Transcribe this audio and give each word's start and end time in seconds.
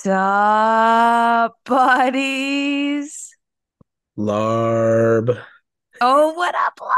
Sup, 0.00 1.58
buddies? 1.64 3.34
Larb. 4.16 5.42
Oh, 6.00 6.32
what 6.34 6.54
up? 6.54 6.78
Larb? 6.80 6.94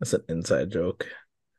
That's 0.00 0.12
an 0.12 0.22
inside 0.28 0.70
joke. 0.70 1.06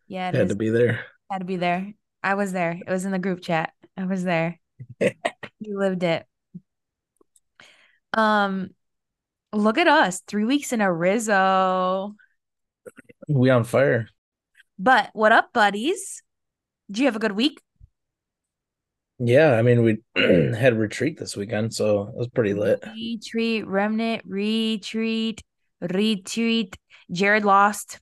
Yeah, 0.07 0.29
it 0.29 0.35
Had 0.35 0.43
is. 0.45 0.49
to 0.51 0.55
be 0.55 0.69
there. 0.69 1.03
Had 1.31 1.39
to 1.39 1.45
be 1.45 1.55
there. 1.55 1.95
I 2.21 2.35
was 2.35 2.51
there. 2.51 2.73
It 2.73 2.87
was 2.91 3.05
in 3.05 3.11
the 3.11 3.17
group 3.17 3.41
chat. 3.41 3.73
I 3.97 4.05
was 4.05 4.23
there. 4.23 4.59
You 5.59 5.79
lived 5.79 6.03
it. 6.03 6.27
Um, 8.13 8.69
look 9.51 9.79
at 9.79 9.87
us, 9.87 10.21
three 10.27 10.45
weeks 10.45 10.73
in 10.73 10.81
a 10.81 10.93
Rizzo. 10.93 12.13
We 13.27 13.49
on 13.49 13.63
fire. 13.63 14.09
But 14.77 15.09
what 15.13 15.31
up, 15.31 15.53
buddies? 15.53 16.21
Do 16.91 17.01
you 17.01 17.07
have 17.07 17.15
a 17.15 17.19
good 17.19 17.31
week? 17.31 17.61
Yeah, 19.19 19.53
I 19.53 19.61
mean 19.61 19.83
we 19.83 19.97
had 20.15 20.77
retreat 20.77 21.17
this 21.17 21.37
weekend, 21.37 21.73
so 21.73 22.07
it 22.09 22.15
was 22.15 22.27
pretty 22.27 22.53
lit. 22.53 22.83
Retreat, 22.93 23.65
remnant, 23.67 24.23
retreat, 24.25 25.41
retreat. 25.81 26.77
Jared 27.11 27.45
lost. 27.45 27.99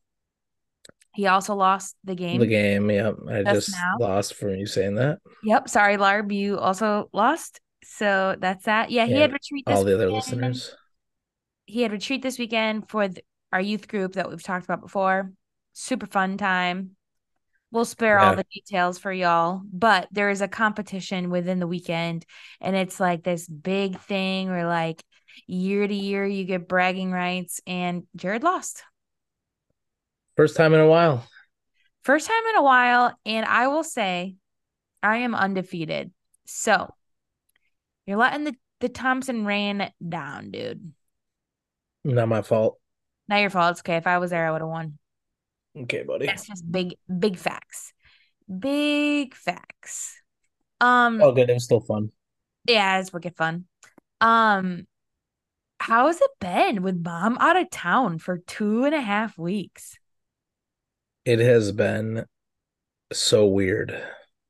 He 1.14 1.28
also 1.28 1.54
lost 1.54 1.96
the 2.04 2.16
game. 2.16 2.40
The 2.40 2.48
game, 2.48 2.90
yeah. 2.90 3.12
I 3.30 3.44
Just 3.44 3.68
just 3.70 3.78
lost 4.00 4.34
from 4.34 4.56
you 4.56 4.66
saying 4.66 4.96
that. 4.96 5.20
Yep. 5.44 5.70
Sorry, 5.70 5.98
Larb. 5.98 6.32
You 6.34 6.58
also 6.58 7.10
lost. 7.14 7.60
So 7.84 8.36
that's 8.40 8.66
that. 8.66 8.90
Yeah, 8.90 9.06
he 9.06 9.12
Yeah, 9.14 9.20
had 9.20 9.34
retreat 9.34 9.66
this 9.68 9.78
All 9.78 9.84
the 9.84 9.94
other 9.94 10.08
weekend. 10.08 10.16
listeners. 10.42 10.76
He 11.66 11.82
had 11.84 11.92
retreat 11.92 12.24
this 12.24 12.40
weekend 12.40 12.90
for 12.90 13.08
our 13.52 13.62
youth 13.62 13.88
group 13.88 14.14
that 14.14 14.30
we've 14.30 14.42
talked 14.42 14.66
about 14.66 14.82
before. 14.82 15.32
Super 15.74 16.08
fun 16.08 16.38
time. 16.38 16.96
We'll 17.74 17.86
spare 17.86 18.20
all 18.20 18.36
the 18.36 18.46
details 18.54 19.00
for 19.00 19.12
y'all, 19.12 19.64
but 19.66 20.08
there 20.12 20.30
is 20.30 20.42
a 20.42 20.48
competition 20.48 21.32
within 21.32 21.58
the 21.58 21.66
weekend, 21.66 22.24
and 22.62 22.76
it's 22.76 23.00
like 23.00 23.24
this 23.24 23.48
big 23.48 24.00
thing 24.00 24.50
where 24.50 24.68
like 24.68 25.04
year 25.48 25.88
to 25.88 25.94
year 25.94 26.24
you 26.24 26.46
get 26.46 26.68
bragging 26.68 27.12
rights, 27.12 27.62
and 27.66 28.04
Jared 28.16 28.44
lost. 28.44 28.84
First 30.38 30.56
time 30.56 30.76
in 30.76 30.82
a 30.82 30.88
while. 30.88 31.26
First 32.04 32.28
time 32.28 32.46
in 32.52 32.58
a 32.58 32.64
while, 32.64 33.18
and 33.26 33.44
I 33.44 33.70
will 33.70 33.84
say 33.84 34.36
I 35.02 35.18
am 35.18 35.34
undefeated. 35.34 36.12
So 36.46 36.94
you're 38.06 38.18
letting 38.18 38.44
the, 38.44 38.54
the 38.82 38.90
Thompson 38.90 39.46
rain 39.46 39.92
down, 40.08 40.52
dude. 40.52 40.94
Not 42.04 42.28
my 42.28 42.44
fault. 42.44 42.78
Not 43.28 43.42
your 43.42 43.50
fault. 43.50 43.72
It's 43.72 43.80
okay. 43.80 43.96
If 43.96 44.06
I 44.06 44.20
was 44.20 44.30
there, 44.30 44.48
I 44.48 44.52
would 44.52 44.62
have 44.62 44.70
won. 44.70 45.00
Okay, 45.76 46.04
buddy. 46.04 46.28
That's 46.28 46.48
just 46.48 46.70
big, 46.72 46.96
big 47.20 47.38
facts. 47.38 47.94
Big 48.60 49.34
facts. 49.36 50.22
Um, 50.80 51.22
Oh 51.22 51.32
good, 51.32 51.50
it 51.50 51.54
was 51.54 51.64
still 51.64 51.80
fun. 51.80 52.12
yeah, 52.68 53.00
it's 53.00 53.12
wicked 53.14 53.36
fun. 53.36 53.66
Um, 54.22 54.86
how 55.80 56.08
has 56.08 56.22
it 56.22 56.32
been 56.40 56.82
with 56.84 57.04
mom 57.04 57.38
out 57.40 57.58
of 57.58 57.70
town 57.70 58.20
for 58.20 58.38
two 58.38 58.84
and 58.86 58.94
a 58.94 59.02
half 59.02 59.38
weeks? 59.38 59.98
It 61.26 61.40
has 61.40 61.72
been 61.72 62.26
so 63.12 63.46
weird. 63.48 63.98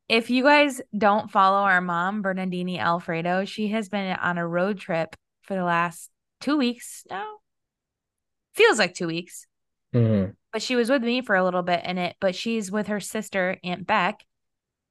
If 0.09 0.29
you 0.29 0.43
guys 0.43 0.81
don't 0.95 1.31
follow 1.31 1.59
our 1.63 1.81
mom, 1.81 2.21
Bernardini 2.21 2.77
Alfredo, 2.79 3.45
she 3.45 3.69
has 3.69 3.89
been 3.89 4.15
on 4.17 4.37
a 4.37 4.47
road 4.47 4.79
trip 4.79 5.15
for 5.43 5.55
the 5.55 5.63
last 5.63 6.09
two 6.41 6.57
weeks 6.57 7.03
now. 7.09 7.37
Feels 8.53 8.77
like 8.79 8.93
two 8.93 9.07
weeks. 9.07 9.47
Mhm. 9.93 10.35
But 10.53 10.61
she 10.61 10.75
was 10.77 10.89
with 10.89 11.03
me 11.03 11.21
for 11.21 11.35
a 11.35 11.43
little 11.43 11.63
bit 11.63 11.83
in 11.83 11.97
it. 11.97 12.15
But 12.21 12.35
she's 12.35 12.71
with 12.71 12.87
her 12.87 12.99
sister, 13.01 13.57
Aunt 13.63 13.85
Beck, 13.85 14.23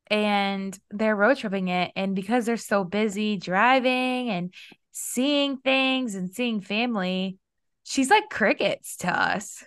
and 0.08 0.78
they're 0.91 1.16
road 1.16 1.38
tripping 1.38 1.69
it. 1.69 1.92
And 1.96 2.14
because 2.14 2.44
they're 2.44 2.56
so 2.58 2.84
busy 2.84 3.36
driving 3.38 4.28
and 4.28 4.52
seeing 4.91 5.56
things 5.56 6.14
and 6.14 6.30
seeing 6.30 6.60
family, 6.60 7.38
she's 7.84 8.10
like 8.10 8.28
crickets 8.28 8.97
to 8.98 9.09
us. 9.09 9.64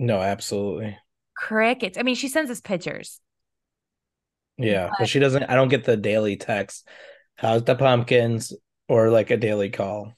No, 0.00 0.20
absolutely. 0.20 0.98
Crickets. 1.36 1.98
I 1.98 2.02
mean, 2.02 2.16
she 2.16 2.28
sends 2.28 2.50
us 2.50 2.60
pictures. 2.60 3.20
Yeah, 4.56 4.88
But- 4.88 4.98
but 5.00 5.08
she 5.08 5.18
doesn't. 5.18 5.44
I 5.44 5.54
don't 5.54 5.68
get 5.68 5.84
the 5.84 5.96
daily 5.96 6.36
text. 6.36 6.88
How's 7.36 7.64
the 7.64 7.74
pumpkins? 7.74 8.52
Or 8.88 9.08
like 9.10 9.30
a 9.30 9.36
daily 9.36 9.70
call. 9.70 10.12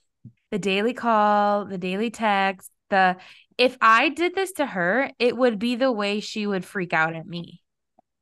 The 0.50 0.58
daily 0.58 0.92
call, 0.92 1.66
the 1.66 1.78
daily 1.78 2.10
text, 2.10 2.70
the 2.90 3.16
if 3.58 3.76
I 3.80 4.08
did 4.10 4.34
this 4.34 4.52
to 4.52 4.66
her, 4.66 5.10
it 5.18 5.36
would 5.36 5.58
be 5.58 5.76
the 5.76 5.92
way 5.92 6.20
she 6.20 6.46
would 6.46 6.64
freak 6.64 6.92
out 6.92 7.14
at 7.14 7.26
me. 7.26 7.62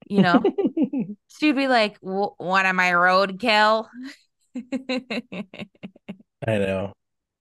You 0.06 0.22
know, 0.22 0.42
she'd 1.38 1.56
be 1.56 1.68
like, 1.68 1.98
"Wh- 2.00 2.38
"What 2.38 2.66
am 2.66 2.78
I 2.78 2.92
roadkill?" 2.92 3.86
I 6.46 6.58
know. 6.58 6.92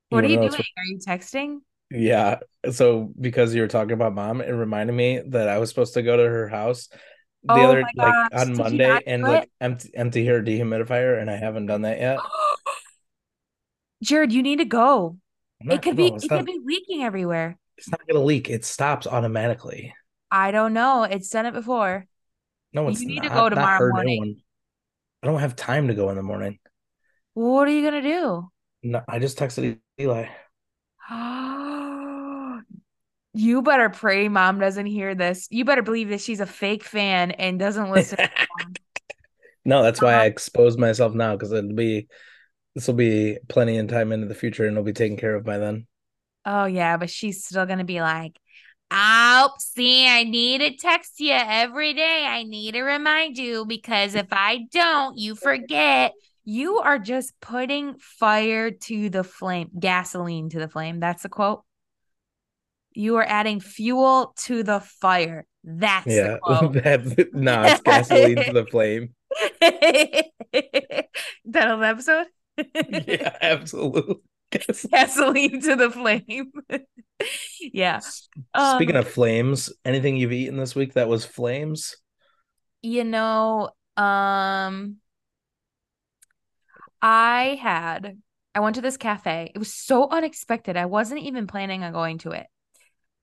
What 0.10 0.24
are 0.24 0.28
you 0.28 0.38
doing? 0.38 0.54
Are 0.54 0.86
you 0.86 1.00
texting? 1.00 1.58
Yeah. 1.92 2.40
So 2.72 3.12
because 3.20 3.54
you 3.54 3.62
were 3.62 3.68
talking 3.68 3.94
about 3.94 4.14
mom, 4.14 4.42
it 4.42 4.52
reminded 4.52 4.94
me 4.94 5.22
that 5.28 5.50
I 5.50 5.58
was 5.58 5.70
supposed 5.70 5.96
to 5.96 6.02
go 6.02 6.16
to 6.16 6.24
her 6.24 6.48
house 6.48 6.90
the 7.44 7.54
Oh 7.54 7.64
other 7.64 7.84
like 7.98 8.34
on 8.34 8.48
did 8.48 8.58
Monday 8.58 9.02
and 9.06 9.24
like 9.24 9.50
empty 9.60 9.92
empty 9.94 10.26
her 10.28 10.42
dehumidifier, 10.42 11.20
and 11.20 11.30
I 11.30 11.36
haven't 11.36 11.66
done 11.66 11.82
that 11.82 12.00
yet. 12.00 12.20
Jared, 14.04 14.32
you 14.32 14.42
need 14.42 14.60
to 14.60 14.66
go. 14.66 15.18
It 15.62 15.82
could 15.82 15.98
be 15.98 16.08
it 16.08 16.12
not, 16.12 16.30
could 16.30 16.46
be 16.46 16.60
leaking 16.64 17.04
everywhere. 17.04 17.58
It's 17.78 17.90
not 17.90 18.02
gonna 18.08 18.24
leak. 18.24 18.50
It 18.50 18.66
stops 18.66 19.08
automatically. 19.08 19.94
I 20.32 20.52
don't 20.52 20.74
know. 20.74 21.04
It's 21.04 21.30
done 21.30 21.46
it 21.46 21.54
before. 21.54 22.06
No, 22.74 22.88
it's 22.88 23.02
You 23.02 23.08
need 23.08 23.24
to 23.24 23.30
go 23.30 23.50
tomorrow 23.50 23.90
morning. 23.92 24.42
I 25.22 25.28
don't 25.28 25.40
have 25.40 25.56
time 25.56 25.88
to 25.88 25.94
go 25.94 26.10
in 26.10 26.16
the 26.16 26.24
morning. 26.24 26.60
What 27.34 27.68
are 27.68 27.72
you 27.72 27.84
gonna 27.84 28.02
do? 28.02 28.50
No, 28.84 29.02
I 29.08 29.20
just 29.20 29.38
texted 29.38 29.80
Eli. 30.00 30.28
You 33.36 33.64
better 33.64 33.90
pray 33.90 34.30
mom 34.30 34.60
doesn't 34.60 34.86
hear 34.86 35.16
this. 35.16 35.48
You 35.50 35.66
better 35.66 35.82
believe 35.82 36.10
that 36.10 36.22
she's 36.22 36.40
a 36.40 36.46
fake 36.46 36.84
fan 36.84 37.32
and 37.32 37.58
doesn't 37.58 37.90
listen. 37.90 38.18
to. 38.18 38.30
No, 39.66 39.82
that's 39.82 40.02
why 40.02 40.14
Uh-huh. 40.14 40.24
I 40.24 40.26
expose 40.26 40.78
myself 40.78 41.14
now 41.14 41.36
because 41.36 41.52
it'll 41.54 41.74
be 41.74 42.08
this 42.76 42.86
will 42.88 42.96
be 42.96 43.38
plenty 43.48 43.78
in 43.78 43.88
time 43.88 44.12
into 44.12 44.28
the 44.28 44.36
future 44.36 44.66
and 44.68 44.74
it'll 44.74 44.84
be 44.84 44.92
taken 44.94 45.16
care 45.18 45.36
of 45.36 45.46
by 45.46 45.58
then. 45.58 45.88
Oh 46.46 46.66
yeah, 46.66 46.98
but 46.98 47.10
she's 47.10 47.46
still 47.46 47.66
gonna 47.66 47.84
be 47.86 48.02
like, 48.02 48.40
"Oh, 48.92 49.52
see, 49.60 50.08
I 50.08 50.24
need 50.24 50.60
to 50.60 50.76
text 50.78 51.20
you 51.20 51.34
every 51.34 51.94
day. 51.94 52.26
I 52.28 52.44
need 52.44 52.74
to 52.74 52.82
remind 52.84 53.38
you 53.38 53.66
because 53.66 54.16
if 54.16 54.28
I 54.32 54.68
don't, 54.72 55.18
you 55.18 55.36
forget." 55.36 56.14
You 56.46 56.80
are 56.80 57.00
just 57.00 57.40
putting 57.40 57.96
fire 58.00 58.70
to 58.70 59.10
the 59.10 59.24
flame, 59.24 59.70
gasoline 59.80 60.50
to 60.50 60.60
the 60.60 60.68
flame. 60.68 61.00
That's 61.00 61.24
the 61.24 61.30
quote. 61.30 61.64
You 62.94 63.16
are 63.18 63.26
adding 63.28 63.60
fuel 63.60 64.34
to 64.46 64.64
the 64.64 64.80
fire. 64.80 65.46
That's 65.64 66.16
Yeah, 66.16 66.20
the 66.20 66.38
quote. 66.42 66.78
that's 66.84 67.16
no, 67.34 67.64
it's 67.66 67.80
gasoline 67.82 68.44
to 68.46 68.52
the 68.54 68.66
flame. 68.66 69.16
Of 71.56 71.82
episode? 71.82 72.28
Yeah, 72.88 73.38
absolutely. 73.42 74.16
Gasoline 74.92 75.62
to 75.62 75.76
the 75.76 75.90
flame. 75.92 76.52
yeah. 77.60 78.02
Speaking 78.58 78.96
Um, 78.96 78.96
of 78.96 79.08
flames, 79.08 79.72
anything 79.86 80.18
you've 80.18 80.32
eaten 80.34 80.58
this 80.58 80.76
week 80.76 80.94
that 80.94 81.08
was 81.08 81.26
flames? 81.26 81.96
you 82.82 83.04
know, 83.04 83.70
um, 83.98 84.98
I 87.02 87.60
had, 87.62 88.18
I 88.56 88.60
went 88.60 88.76
to 88.76 88.82
this 88.82 88.98
cafe. 88.98 89.52
It 89.54 89.58
was 89.60 89.74
so 89.74 90.10
unexpected. 90.10 90.78
I 90.78 90.86
wasn't 90.86 91.22
even 91.22 91.48
planning 91.48 91.84
on 91.84 91.94
going 91.94 92.20
to 92.20 92.32
it. 92.32 92.48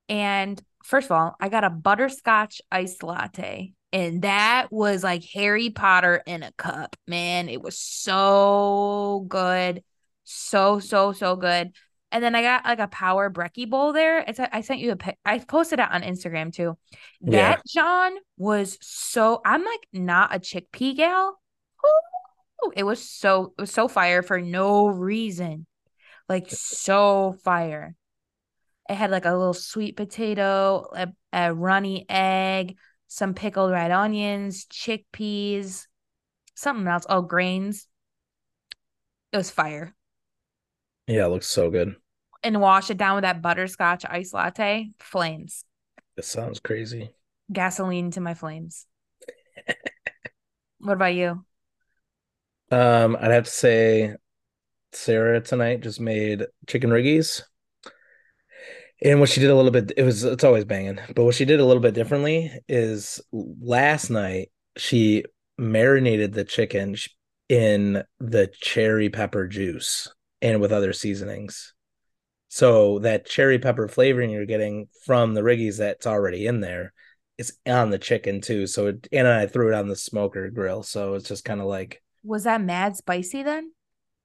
And 0.09 0.63
first 0.85 1.07
of 1.07 1.13
all, 1.13 1.37
I 1.41 1.49
got 1.49 1.65
a 1.65 1.71
butterscotch 1.71 2.61
iced 2.73 3.03
latte, 3.03 3.75
and 3.93 4.23
that 4.23 4.69
was 4.73 5.05
like 5.05 5.25
Harry 5.35 5.71
Potter 5.71 6.23
in 6.27 6.43
a 6.43 6.53
cup, 6.53 6.97
man. 7.07 7.49
It 7.49 7.63
was 7.63 7.79
so 7.79 9.25
good. 9.29 9.85
So, 10.33 10.79
so, 10.79 11.13
so 11.13 11.35
good. 11.35 11.73
And 12.13 12.23
then 12.23 12.35
I 12.37 12.43
got 12.43 12.65
like 12.65 12.79
a 12.79 12.87
power 12.87 13.31
brekkie 13.31 13.69
bowl 13.69 13.93
there. 13.93 14.19
It's 14.21 14.39
I 14.39 14.61
sent 14.61 14.81
you 14.81 14.93
a 14.93 14.97
pic. 14.97 15.19
I 15.25 15.39
posted 15.39 15.81
it 15.81 15.91
on 15.91 16.03
Instagram 16.03 16.53
too. 16.53 16.77
Yeah. 17.21 17.51
That 17.51 17.63
John 17.67 18.13
was 18.37 18.79
so 18.81 19.41
I'm 19.45 19.65
like 19.65 19.87
not 19.93 20.35
a 20.35 20.39
chickpea 20.39 20.97
gal. 20.97 21.41
Ooh, 22.65 22.73
it 22.77 22.85
was 22.85 23.09
so 23.09 23.55
it 23.59 23.61
was 23.61 23.73
so 23.73 23.89
fire 23.89 24.23
for 24.23 24.41
no 24.41 24.89
reason. 24.89 25.67
Like 26.29 26.51
so 26.51 27.37
fire. 27.45 27.95
It 28.89 28.95
had 28.95 29.11
like 29.11 29.25
a 29.25 29.31
little 29.37 29.55
sweet 29.55 29.97
potato, 29.97 30.89
a, 30.93 31.09
a 31.33 31.55
runny 31.55 32.07
egg, 32.09 32.77
some 33.07 33.35
pickled 33.35 33.71
red 33.71 33.93
onions, 33.93 34.67
chickpeas, 34.67 35.87
something 36.55 36.87
else. 36.89 37.07
Oh, 37.09 37.23
grains. 37.23 37.87
It 39.33 39.37
was 39.37 39.51
fire. 39.51 39.95
Yeah, 41.11 41.27
it 41.27 41.31
looks 41.31 41.49
so 41.49 41.71
good. 41.71 41.97
And 42.45 42.61
wash 42.61 42.89
it 42.89 42.97
down 42.97 43.17
with 43.17 43.23
that 43.23 43.43
butterscotch 43.43 44.05
ice 44.09 44.33
latte. 44.33 44.93
Flames. 45.01 45.65
It 46.17 46.25
sounds 46.25 46.61
crazy. 46.61 47.11
Gasoline 47.53 48.13
to 48.13 48.21
my 48.21 48.35
flames. 48.35 48.87
what 50.79 50.93
about 50.93 51.15
you? 51.15 51.45
Um, 52.71 53.17
I'd 53.21 53.33
have 53.33 53.47
to 53.47 53.51
say 53.51 54.15
Sarah 54.93 55.41
tonight 55.41 55.81
just 55.81 56.01
made 56.01 56.47
chicken 56.69 56.91
riggies. 56.91 57.43
And 59.03 59.19
what 59.19 59.31
she 59.31 59.41
did 59.41 59.51
a 59.51 59.57
little 59.57 59.73
bit, 59.73 59.93
it 59.97 60.05
was 60.05 60.23
it's 60.23 60.45
always 60.45 60.65
banging, 60.65 61.01
but 61.17 61.25
what 61.25 61.35
she 61.35 61.45
did 61.45 61.59
a 61.59 61.65
little 61.65 61.83
bit 61.83 61.95
differently 61.95 62.53
is 62.69 63.21
last 63.33 64.11
night 64.11 64.53
she 64.77 65.25
marinated 65.59 66.35
the 66.35 66.45
chicken 66.45 66.95
in 67.49 68.05
the 68.21 68.49
cherry 68.61 69.09
pepper 69.09 69.49
juice 69.49 70.09
and 70.43 70.61
with 70.61 70.73
other 70.73 70.93
seasonings. 70.93 71.75
So 72.49 72.99
that 73.01 73.27
cherry 73.27 73.59
pepper 73.59 73.89
flavoring 73.89 74.31
you're 74.31 74.47
getting 74.47 74.89
from 75.05 75.35
the 75.35 75.43
riggies 75.43 75.79
that's 75.79 76.07
already 76.07 76.47
in 76.47 76.61
there 76.61 76.93
is 77.39 77.55
on 77.67 77.91
the 77.91 77.99
chicken 77.99 78.41
too. 78.41 78.67
So 78.67 78.89
it, 78.89 79.09
and 79.13 79.27
I 79.29 79.47
threw 79.47 79.73
it 79.73 79.75
on 79.75 79.89
the 79.89 79.97
smoker 79.97 80.51
grill, 80.51 80.83
so 80.83 81.15
it's 81.15 81.29
just 81.29 81.45
kind 81.45 81.61
of 81.61 81.67
like 81.67 82.03
Was 82.23 82.45
that 82.45 82.63
mad 82.63 82.97
spicy 82.97 83.43
then? 83.43 83.73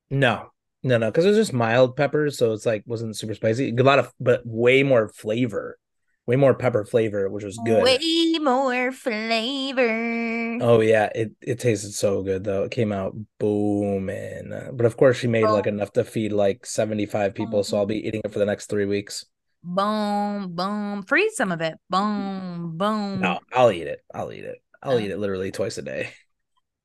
no, 0.10 0.52
no, 0.84 0.98
no, 0.98 1.10
because 1.10 1.26
it 1.26 1.30
was 1.30 1.38
just 1.38 1.54
mild 1.54 1.96
peppers, 1.96 2.38
so 2.38 2.54
it's 2.54 2.66
like 2.66 2.84
wasn't 2.86 3.18
super 3.18 3.34
spicy. 3.34 3.74
A 3.76 3.84
lot 3.84 4.00
of, 4.00 4.12
but 4.20 4.42
way 4.46 4.84
more 4.84 5.10
flavor, 5.10 5.78
way 6.28 6.36
more 6.36 6.54
pepper 6.54 6.86
flavor, 6.86 7.30
which 7.30 7.44
was 7.44 7.58
good. 7.66 7.84
Way 7.84 8.38
more 8.40 8.92
flavor. 8.92 10.58
Oh 10.62 10.82
yeah, 10.82 11.10
it 11.14 11.32
it 11.42 11.60
tasted 11.60 11.94
so 11.94 12.24
good 12.24 12.44
though. 12.44 12.64
It 12.64 12.72
came 12.72 12.92
out 12.92 13.16
booming. 13.40 14.54
But 14.74 14.86
of 14.86 14.98
course, 14.98 15.18
she 15.18 15.28
made 15.28 15.46
like 15.46 15.68
enough 15.68 15.94
to 15.94 16.04
feed 16.04 16.32
like 16.32 16.66
seventy 16.66 17.06
five 17.06 17.36
people, 17.36 17.64
so 17.64 17.78
I'll 17.78 17.86
be 17.86 18.08
eating 18.08 18.22
it 18.24 18.34
for 18.34 18.40
the 18.40 18.46
next 18.46 18.68
three 18.68 18.86
weeks. 18.86 19.26
Boom, 19.64 20.54
boom. 20.54 21.04
Freeze 21.04 21.36
some 21.36 21.52
of 21.52 21.62
it. 21.62 21.76
Boom, 21.90 22.74
mm. 22.74 22.78
boom. 22.78 23.20
No, 23.20 23.40
I'll 23.52 23.72
eat 23.72 23.88
it. 23.88 24.02
I'll 24.14 24.32
eat 24.32 24.46
it. 24.46 24.62
I'll 24.84 24.98
Oh. 24.98 25.00
eat 25.00 25.10
it 25.10 25.18
literally 25.18 25.52
twice 25.52 25.80
a 25.80 25.82
day. 25.82 26.12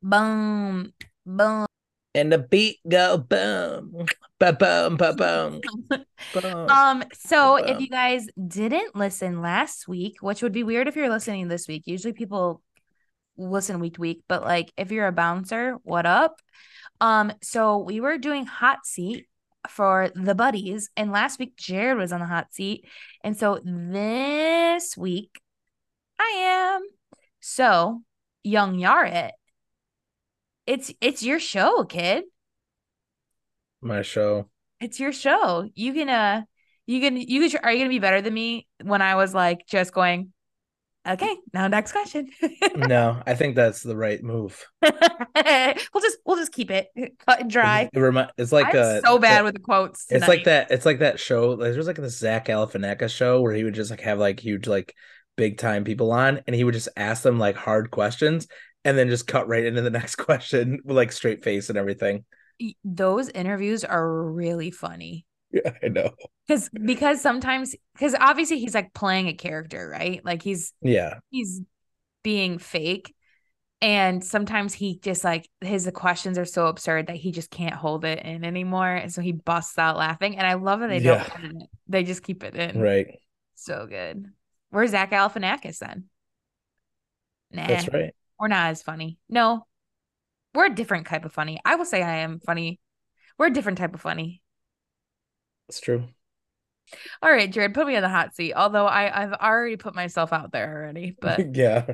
Boom, 0.03 0.95
boom. 1.27 1.67
And 2.15 2.33
the 2.33 2.39
beat 2.39 2.79
go 2.89 3.19
boom, 3.19 4.07
ba 4.41 4.53
boom, 4.53 4.97
ba 4.97 5.15
boom, 5.15 5.61
boom. 6.35 6.69
Um, 6.69 7.05
so 7.15 7.55
if 7.57 7.81
you 7.81 7.89
guys 7.89 8.27
didn't 8.49 8.97
listen 8.97 9.41
last 9.41 9.87
week, 9.87 10.17
which 10.21 10.43
would 10.43 10.53
be 10.53 10.65
weird 10.65 10.89
if 10.89 10.97
you're 10.97 11.09
listening 11.09 11.47
this 11.47 11.69
week, 11.69 11.85
usually 11.87 12.13
people 12.13 12.63
listen 13.37 13.79
week 13.79 13.95
to 13.95 14.01
week, 14.01 14.23
but 14.29 14.43
like 14.43 14.73
if 14.77 14.91
you're 14.91 15.07
a 15.07 15.13
bouncer, 15.13 15.77
what 15.85 16.05
up? 16.05 16.41
Um, 17.01 17.33
so 17.43 17.79
we 17.79 18.01
were 18.01 18.19
doing 18.19 18.45
hot 18.45 18.85
seat 18.85 19.27
for 19.69 20.11
the 20.15 20.35
buddies, 20.35 20.91
and 20.97 21.13
last 21.13 21.39
week 21.39 21.57
Jared 21.57 21.99
was 21.99 22.13
on 22.13 22.21
the 22.21 22.27
hot 22.27 22.53
seat, 22.53 22.87
and 23.23 23.37
so 23.37 23.61
this 23.65 24.97
week 24.97 25.41
I 26.19 26.75
am. 26.77 26.83
So, 27.41 28.03
young 28.43 28.77
Yaret, 28.77 29.31
it's 30.67 30.93
it's 31.01 31.23
your 31.23 31.41
show, 31.41 31.85
kid. 31.85 32.25
My 33.81 34.03
show. 34.03 34.49
It's 34.81 35.01
your 35.01 35.13
show. 35.13 35.69
You 35.75 35.93
can 35.93 36.09
uh 36.09 36.43
you 36.87 37.01
can 37.01 37.17
you 37.17 37.49
can 37.49 37.61
are 37.63 37.73
you 37.73 37.79
gonna 37.79 37.89
be 37.89 37.99
better 37.99 38.21
than 38.23 38.35
me 38.35 38.67
when 38.83 39.03
I 39.03 39.15
was 39.15 39.35
like 39.35 39.67
just 39.67 39.93
going, 39.93 40.33
okay, 41.07 41.37
now 41.53 41.69
next 41.69 41.93
question. 41.93 42.31
No, 42.77 43.21
I 43.27 43.35
think 43.35 43.57
that's 43.57 43.83
the 43.83 43.97
right 43.97 44.23
move. 44.23 44.65
we'll 44.83 46.03
just 46.03 46.19
we'll 46.25 46.37
just 46.37 46.53
keep 46.53 46.71
it 46.71 46.89
cut 47.27 47.41
and 47.41 47.51
dry. 47.51 47.89
It 47.93 47.99
remi- 47.99 48.29
it's 48.39 48.53
like 48.53 48.75
I'm 48.75 48.81
uh 48.81 49.01
so 49.01 49.19
bad 49.19 49.39
that- 49.39 49.45
with 49.45 49.55
the 49.55 49.61
quotes. 49.61 50.07
It's 50.09 50.29
like 50.29 50.45
that. 50.45 50.71
It's 50.71 50.87
like 50.87 51.01
that 51.01 51.19
show. 51.21 51.51
Like, 51.51 51.73
there's 51.73 51.87
like 51.87 51.97
this 51.97 52.19
Zach 52.19 52.47
Galifianakis 52.47 53.11
show 53.11 53.41
where 53.41 53.53
he 53.55 53.65
would 53.65 53.75
just 53.75 53.91
like 53.91 54.01
have 54.01 54.19
like 54.19 54.41
huge 54.41 54.67
like 54.67 54.95
big 55.37 55.59
time 55.59 55.85
people 55.85 56.13
on, 56.13 56.43
and 56.47 56.55
he 56.57 56.65
would 56.65 56.75
just 56.75 56.89
ask 56.97 57.23
them 57.23 57.39
like 57.39 57.57
hard 57.57 57.91
questions, 57.91 58.47
and 58.85 58.97
then 58.97 59.09
just 59.09 59.27
cut 59.27 59.49
right 59.49 59.65
into 59.65 59.83
the 59.83 59.91
next 59.91 60.17
question 60.17 60.81
with 60.85 60.97
like 60.97 61.13
straight 61.13 61.45
face 61.45 61.69
and 61.69 61.79
everything. 61.79 62.25
Those 62.85 63.29
interviews 63.31 63.85
are 63.85 64.23
really 64.23 64.71
funny. 64.71 65.27
Yeah, 65.53 65.73
I 65.83 65.89
know. 65.89 66.11
Cause 66.49 66.69
because 66.69 67.21
sometimes 67.21 67.75
because 67.95 68.15
obviously 68.19 68.59
he's 68.59 68.75
like 68.75 68.93
playing 68.93 69.29
a 69.29 69.33
character, 69.35 69.89
right? 69.89 70.25
Like 70.25 70.43
he's 70.43 70.73
Yeah, 70.83 71.21
he's 71.31 71.61
being 72.23 72.59
fake. 72.59 73.15
And 73.83 74.23
sometimes 74.23 74.75
he 74.75 74.99
just 74.99 75.25
like 75.25 75.49
his 75.63 75.91
questions 75.95 76.37
are 76.37 76.45
so 76.45 76.67
absurd 76.67 77.07
that 77.07 77.17
he 77.17 77.33
just 77.33 77.51
can't 77.51 77.75
hold 77.75 78.05
it 78.05 78.25
in 78.25 78.45
anymore. 78.45 78.91
And 78.95 79.11
so 79.13 79.23
he 79.23 79.33
busts 79.33 79.79
out 79.79 79.97
laughing. 79.97 80.37
And 80.37 80.47
I 80.47 80.55
love 80.55 80.81
that 80.81 80.89
they 80.89 80.99
Yeah. 80.99 81.25
don't 81.25 81.45
edit 81.45 81.63
it. 81.63 81.69
They 81.89 82.05
just 82.05 82.23
keep 82.23 82.45
it 82.45 82.55
in. 82.55 82.79
right. 82.79 83.09
So 83.55 83.87
good. 83.87 84.27
Where's 84.71 84.91
Zach 84.91 85.11
Galifianakis 85.11 85.79
then? 85.79 86.05
Nah, 87.53 87.67
That's 87.67 87.89
right. 87.89 88.15
We're 88.41 88.49
not 88.49 88.71
as 88.71 88.83
funny. 88.83 89.19
No, 89.29 89.67
we're 90.55 90.67
a 90.67 90.75
different 90.75 91.07
type 91.09 91.25
of 91.25 91.33
funny. 91.33 91.61
I 91.65 91.77
will 91.77 91.87
say 91.87 92.03
I 92.03 92.19
am 92.19 92.41
funny. 92.41 92.81
We're 93.39 93.49
a 93.49 93.53
different 93.53 93.79
type 93.79 93.95
of 93.95 94.01
funny. 94.03 94.43
That's 95.69 95.81
true. 95.81 96.09
All 97.23 97.31
right, 97.31 97.51
Jared, 97.51 97.75
put 97.75 97.87
me 97.87 97.97
on 97.97 98.03
the 98.03 98.09
hot 98.09 98.35
seat. 98.35 98.55
Although 98.55 98.87
I, 98.87 99.23
I've 99.23 99.33
already 99.35 99.77
put 99.77 99.95
myself 99.95 100.33
out 100.33 100.53
there 100.53 100.73
already. 100.75 101.17
But 101.21 101.55
yeah. 101.55 101.87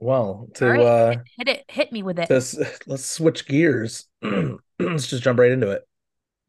Well, 0.00 0.48
to 0.54 0.66
right, 0.70 0.80
uh, 0.82 1.22
hit, 1.38 1.48
it, 1.48 1.64
hit 1.70 1.92
me 1.92 2.02
with 2.02 2.18
it. 2.18 2.28
to 2.28 2.36
s- 2.36 2.58
let's 2.86 3.04
switch 3.04 3.46
gears. 3.46 4.06
let's 4.22 5.06
just 5.08 5.22
jump 5.22 5.38
right 5.38 5.50
into 5.52 5.70
it. 5.70 5.82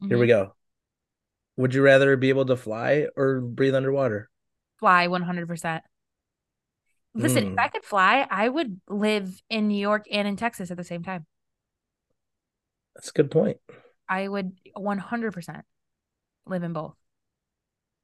Here 0.10 0.18
we 0.18 0.26
Mhm. 0.26 0.30
go. 0.30 0.56
Would 1.56 1.74
you 1.74 1.82
rather 1.82 2.18
be 2.18 2.28
able 2.28 2.46
to 2.48 2.58
fly 2.58 3.08
or 3.16 3.40
breathe 3.40 3.74
underwater? 3.76 4.30
Fly 4.80 5.08
100%. 5.08 5.84
Listen, 7.14 7.44
if 7.44 7.54
Mm. 7.54 7.58
I 7.58 7.68
could 7.68 7.84
fly, 7.84 8.26
I 8.30 8.48
would 8.50 8.80
live 8.88 9.42
in 9.50 9.68
New 9.68 9.78
York 9.80 10.06
and 10.12 10.28
in 10.28 10.38
Texas 10.38 10.72
at 10.72 10.78
the 10.78 10.84
same 10.84 11.04
time. 11.04 11.26
That's 12.96 13.10
a 13.10 13.14
good 13.14 13.32
point. 13.32 13.58
I 14.08 14.28
would 14.28 14.58
100% 14.76 15.66
live 16.46 16.64
in 16.64 16.74
both. 16.74 16.96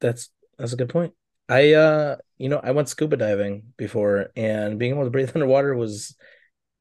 That's 0.00 0.30
that's 0.58 0.72
a 0.72 0.76
good 0.76 0.88
point. 0.88 1.14
I 1.48 1.72
uh 1.74 2.16
you 2.38 2.48
know 2.48 2.60
I 2.62 2.70
went 2.72 2.88
scuba 2.88 3.16
diving 3.16 3.72
before 3.76 4.28
and 4.36 4.78
being 4.78 4.92
able 4.92 5.04
to 5.04 5.10
breathe 5.10 5.30
underwater 5.34 5.74
was 5.74 6.14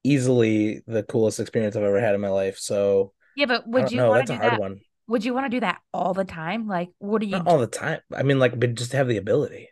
easily 0.03 0.83
the 0.87 1.03
coolest 1.03 1.39
experience 1.39 1.75
I've 1.75 1.83
ever 1.83 2.01
had 2.01 2.15
in 2.15 2.21
my 2.21 2.29
life. 2.29 2.57
So 2.59 3.13
Yeah, 3.35 3.45
but 3.45 3.67
would 3.67 3.91
you 3.91 4.01
know, 4.01 4.13
want 4.13 4.21
that's 4.21 4.29
to 4.29 4.31
a 4.31 4.35
do 4.35 4.39
hard 4.39 4.53
that? 4.53 4.59
one. 4.59 4.81
Would 5.07 5.23
you 5.23 5.33
want 5.33 5.45
to 5.45 5.49
do 5.49 5.59
that 5.61 5.81
all 5.93 6.13
the 6.13 6.25
time? 6.25 6.67
Like, 6.67 6.89
what 6.99 7.21
do 7.21 7.27
you? 7.27 7.31
Not 7.31 7.47
all 7.47 7.57
the 7.57 7.67
time. 7.67 8.01
I 8.13 8.23
mean 8.23 8.37
like 8.39 8.59
but 8.59 8.75
just 8.75 8.91
to 8.91 8.97
have 8.97 9.07
the 9.07 9.15
ability. 9.17 9.69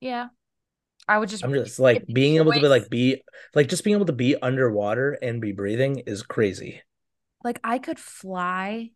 Yeah, 0.00 0.28
I 1.08 1.18
would 1.18 1.28
just. 1.28 1.44
I'm 1.44 1.52
just 1.52 1.78
like 1.78 2.04
being 2.06 2.36
able 2.36 2.52
to 2.52 2.60
be 2.60 2.68
like 2.68 2.88
be 2.90 3.22
like 3.54 3.68
just 3.68 3.84
being 3.84 3.96
able 3.96 4.06
to 4.06 4.12
be 4.12 4.36
underwater 4.40 5.12
and 5.12 5.40
be 5.40 5.52
breathing 5.52 5.98
is 6.06 6.22
crazy. 6.22 6.82
like 7.42 7.60
I 7.64 7.78
could 7.78 7.98
fly 7.98 8.90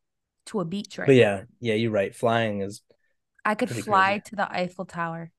to 0.46 0.60
a 0.60 0.64
beach 0.64 0.98
right 0.98 1.06
But 1.06 1.12
now. 1.12 1.18
yeah, 1.20 1.42
yeah, 1.60 1.74
you're 1.74 1.90
right. 1.90 2.14
Flying 2.14 2.60
is 2.62 2.82
I 3.44 3.54
could 3.56 3.70
fly 3.70 4.18
crazy. 4.18 4.22
to 4.26 4.36
the 4.36 4.48
Eiffel 4.50 4.84
Tower. 4.84 5.32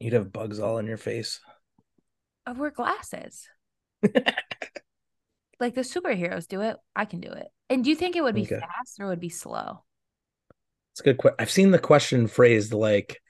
you'd 0.00 0.12
have 0.12 0.32
bugs 0.32 0.58
all 0.60 0.78
in 0.78 0.86
your 0.86 0.96
face. 0.98 1.40
I 2.46 2.52
wear 2.52 2.70
glasses. 2.70 3.48
Like 5.60 5.74
the 5.74 5.82
superheroes 5.82 6.46
do 6.48 6.60
it. 6.60 6.76
I 6.96 7.04
can 7.04 7.20
do 7.20 7.30
it. 7.30 7.48
And 7.70 7.84
do 7.84 7.90
you 7.90 7.96
think 7.96 8.16
it 8.16 8.22
would 8.22 8.34
be 8.34 8.42
Okay. 8.42 8.58
fast 8.58 8.98
or 9.00 9.06
would 9.08 9.20
be 9.20 9.28
slow? 9.28 9.84
It's 10.92 11.00
a 11.00 11.04
good 11.04 11.18
question. 11.18 11.36
I've 11.38 11.50
seen 11.50 11.70
the 11.70 11.78
question 11.78 12.26
phrased 12.26 12.72
like, 12.72 13.21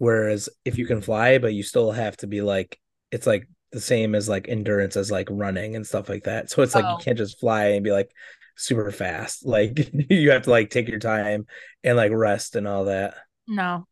whereas 0.00 0.48
if 0.64 0.78
you 0.78 0.86
can 0.86 1.00
fly, 1.02 1.36
but 1.38 1.52
you 1.52 1.62
still 1.62 1.92
have 1.92 2.16
to 2.16 2.26
be 2.26 2.40
like, 2.40 2.80
it's 3.12 3.26
like 3.26 3.46
the 3.70 3.80
same 3.80 4.14
as 4.14 4.28
like 4.28 4.48
endurance 4.48 4.96
as 4.96 5.10
like 5.10 5.28
running 5.30 5.76
and 5.76 5.86
stuff 5.86 6.08
like 6.08 6.24
that. 6.24 6.50
So 6.50 6.62
it's 6.62 6.74
like 6.74 6.84
Oh. 6.86 6.92
you 6.98 7.04
can't 7.04 7.18
just 7.18 7.38
fly 7.38 7.66
and 7.72 7.84
be 7.84 7.92
like 7.92 8.10
super 8.56 8.90
fast. 8.90 9.46
Like 9.46 9.90
you 10.10 10.30
have 10.30 10.42
to 10.42 10.50
like 10.50 10.70
take 10.70 10.88
your 10.88 10.98
time 10.98 11.46
and 11.84 11.96
like 11.96 12.12
rest 12.12 12.56
and 12.56 12.66
all 12.66 12.86
that. 12.86 13.14
No. 13.46 13.86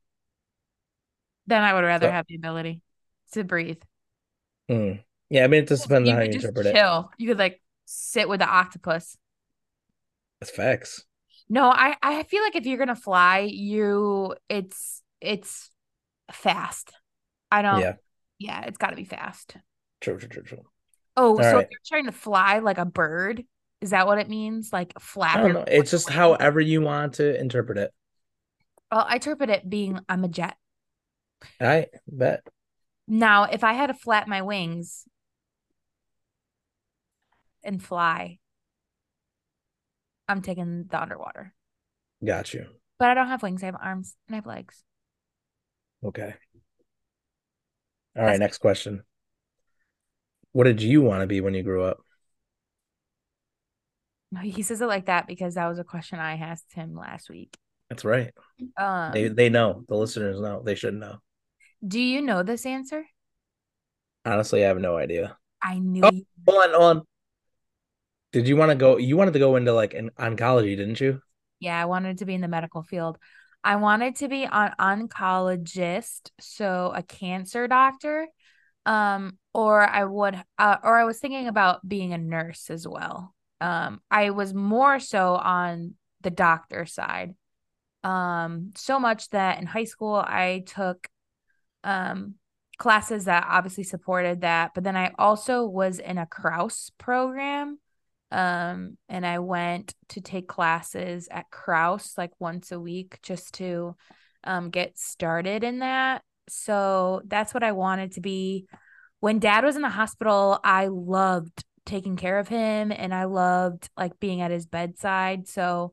Then 1.47 1.63
I 1.63 1.75
would 1.75 1.85
rather 1.85 2.09
So- 2.09 2.13
have 2.13 2.27
the 2.27 2.37
ability 2.37 2.83
to 3.33 3.45
breathe. 3.45 3.83
Hmm. 4.69 4.93
Yeah, 5.31 5.45
I 5.45 5.49
mean, 5.49 5.63
it 5.65 5.69
just 5.69 5.83
depends 5.83 6.09
you 6.09 6.15
on 6.15 6.21
how 6.21 6.25
you 6.27 6.33
just 6.33 6.45
interpret 6.47 6.67
it. 6.67 6.75
chill. 6.75 7.11
You 7.19 7.29
could 7.29 7.39
like 7.39 7.61
sit 7.85 8.29
with 8.31 8.41
the 8.41 8.49
octopus. 8.49 9.17
That's 10.41 10.51
facts. 10.51 11.05
No, 11.51 11.69
I 11.71 11.97
I 12.03 12.23
feel 12.23 12.43
like 12.43 12.57
if 12.57 12.65
you're 12.67 12.79
gonna 12.79 12.97
fly, 12.97 13.41
you 13.41 14.35
it's 14.49 15.03
it's 15.21 15.71
fast. 16.33 16.93
I 17.51 17.63
don't. 17.63 17.81
Yeah, 17.81 17.95
Yeah, 18.39 18.63
it's 18.67 18.79
got 18.79 18.91
to 18.91 18.97
be 18.97 19.05
fast. 19.05 19.57
true, 20.01 20.19
true, 20.19 20.29
true, 20.29 20.43
true. 20.43 20.65
Oh, 21.17 21.35
All 21.39 21.43
so 21.43 21.59
right. 21.59 21.67
if 21.67 21.69
you're 21.71 21.81
trying 21.87 22.07
to 22.07 22.13
fly 22.13 22.61
like 22.61 22.79
a 22.79 22.85
bird, 22.85 23.45
is 23.81 23.91
that 23.91 24.07
what 24.07 24.19
it 24.19 24.29
means? 24.29 24.73
Like 24.73 24.99
flap 25.01 25.37
I 25.37 25.41
don't 25.41 25.53
know. 25.53 25.65
It's 25.67 25.91
just 25.91 26.09
however 26.11 26.61
you 26.61 26.81
want 26.81 27.15
to 27.15 27.39
interpret 27.39 27.79
it. 27.79 27.93
Well, 28.93 29.07
I 29.09 29.15
interpret 29.15 29.51
it 29.51 29.69
being 29.69 30.01
I'm 30.09 30.25
a 30.25 30.29
jet. 30.29 30.57
I 31.61 31.87
bet. 32.07 32.49
Now, 33.09 33.45
if 33.45 33.65
I 33.65 33.73
had 33.73 33.89
to 33.89 33.95
flap 33.95 34.29
my 34.29 34.43
wings 34.43 35.05
and 37.63 37.83
fly, 37.83 38.39
I'm 40.29 40.43
taking 40.43 40.85
the 40.87 41.01
underwater. 41.01 41.55
Got 42.25 42.55
you. 42.55 42.67
But 42.99 43.11
I 43.11 43.15
don't 43.15 43.29
have 43.29 43.43
wings. 43.43 43.63
I 43.63 43.67
have 43.67 43.77
arms 43.81 44.17
and 44.29 44.35
I 44.35 44.39
have 44.39 44.47
legs. 44.47 44.85
Okay. 46.05 46.35
All 48.17 48.25
right, 48.25 48.39
next 48.39 48.59
question. 48.59 49.03
What 50.53 50.65
did 50.65 50.83
you 50.83 51.03
want 51.03 51.21
to 51.21 51.27
be 51.27 51.41
when 51.41 51.55
you 51.55 51.63
grew 51.63 51.85
up? 51.85 51.99
He 54.43 54.63
says 54.63 54.83
it 54.83 54.87
like 54.87 55.07
that 55.07 55.27
because 55.27 55.55
that 55.55 55.69
was 55.69 55.79
a 55.79 55.85
question 55.85 56.19
I 56.19 56.35
asked 56.35 56.75
him 56.75 56.95
last 56.95 57.31
week. 57.31 57.57
That's 57.89 58.05
right. 58.05 58.33
Um, 58.77 59.13
They 59.13 59.29
they 59.29 59.49
know. 59.49 59.85
The 59.89 59.97
listeners 59.97 60.39
know. 60.39 60.63
They 60.63 60.75
should 60.75 60.95
know. 60.95 61.19
do 61.87 61.99
you 61.99 62.21
know 62.21 62.43
this 62.43 62.67
answer? 62.67 63.05
Honestly, 64.27 64.65
I 64.65 64.69
have 64.69 64.79
no 64.79 64.99
idea. 64.99 65.39
I 65.63 65.79
knew 65.79 66.03
Oh. 66.05 66.11
Hold 66.47 66.63
on, 66.65 66.71
hold 66.75 66.97
on. 66.99 67.03
Did 68.33 68.47
you 68.49 68.57
want 68.57 68.71
to 68.71 68.77
go? 68.77 68.99
You 68.99 69.17
wanted 69.17 69.33
to 69.33 69.39
go 69.39 69.57
into 69.57 69.73
like 69.73 69.95
an 69.95 70.11
oncology, 70.19 70.77
didn't 70.77 71.01
you? 71.01 71.23
Yeah, 71.61 71.81
I 71.81 71.87
wanted 71.87 72.19
to 72.19 72.27
be 72.27 72.35
in 72.35 72.43
the 72.43 72.49
medical 72.49 72.83
field. 72.83 73.17
I 73.65 73.77
wanted 73.77 74.17
to 74.17 74.29
be 74.29 74.45
an 74.45 74.73
oncologist, 74.79 76.31
so 76.41 76.93
a 76.95 77.03
cancer 77.03 77.69
doctor. 77.69 78.29
Um, 78.87 79.39
or 79.53 79.87
I 79.87 80.05
would, 80.05 80.43
uh, 80.59 80.77
or 80.83 80.99
I 80.99 81.05
was 81.05 81.19
thinking 81.19 81.47
about 81.47 81.87
being 81.87 82.15
a 82.15 82.19
nurse 82.19 82.71
as 82.71 82.89
well. 82.89 83.35
Um, 83.61 84.01
I 84.11 84.31
was 84.31 84.55
more 84.55 84.99
so 84.99 85.35
on 85.35 85.95
the 86.23 86.31
doctor 86.31 86.87
side. 86.87 87.35
Um, 88.05 88.71
so 88.77 88.99
much 88.99 89.29
that 89.31 89.59
in 89.61 89.67
high 89.67 89.85
school 89.85 90.15
I 90.15 90.63
took 90.65 91.09
um 91.85 92.35
classes 92.79 93.25
that 93.25 93.47
obviously 93.49 93.85
supported 93.85 94.43
that, 94.43 94.71
but 94.75 94.85
then 94.85 94.97
I 94.97 95.13
also 95.19 95.65
was 95.65 95.99
in 95.99 96.17
a 96.17 96.27
Kraus 96.27 96.91
program. 96.97 97.79
Um, 98.31 98.99
and 99.09 99.25
I 99.27 99.39
went 99.39 99.95
to 100.11 100.21
take 100.21 100.49
classes 100.49 101.29
at 101.31 101.51
Kraus 101.51 102.15
like 102.19 102.33
once 102.39 102.73
a 102.73 102.81
week 102.81 103.19
just 103.23 103.55
to 103.55 103.97
um 104.45 104.71
get 104.71 104.99
started 104.99 105.65
in 105.65 105.81
that. 105.81 106.23
So 106.49 107.23
that's 107.27 107.55
what 107.55 107.63
I 107.63 107.73
wanted 107.73 108.13
to 108.13 108.21
be. 108.21 108.67
When 109.21 109.39
dad 109.39 109.65
was 109.65 109.77
in 109.77 109.83
the 109.83 109.89
hospital, 109.89 110.61
I 110.63 110.87
loved 110.87 111.65
taking 111.87 112.17
care 112.17 112.39
of 112.39 112.49
him 112.49 112.93
and 112.93 113.15
I 113.15 113.25
loved 113.25 113.89
like 113.97 114.21
being 114.21 114.43
at 114.43 114.51
his 114.51 114.67
bedside. 114.67 115.49
So 115.49 115.93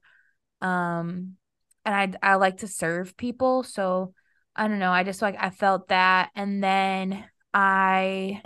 um 0.62 1.38
and 1.86 2.18
I 2.22 2.34
I 2.34 2.36
like 2.36 2.58
to 2.58 2.68
serve 2.68 3.18
people, 3.18 3.64
so 3.64 4.14
I 4.56 4.68
don't 4.68 4.80
know, 4.80 4.92
I 4.92 5.04
just 5.04 5.22
like 5.22 5.36
I 5.40 5.50
felt 5.50 5.88
that 5.90 6.32
and 6.36 6.64
then 6.64 7.26
I 7.54 8.42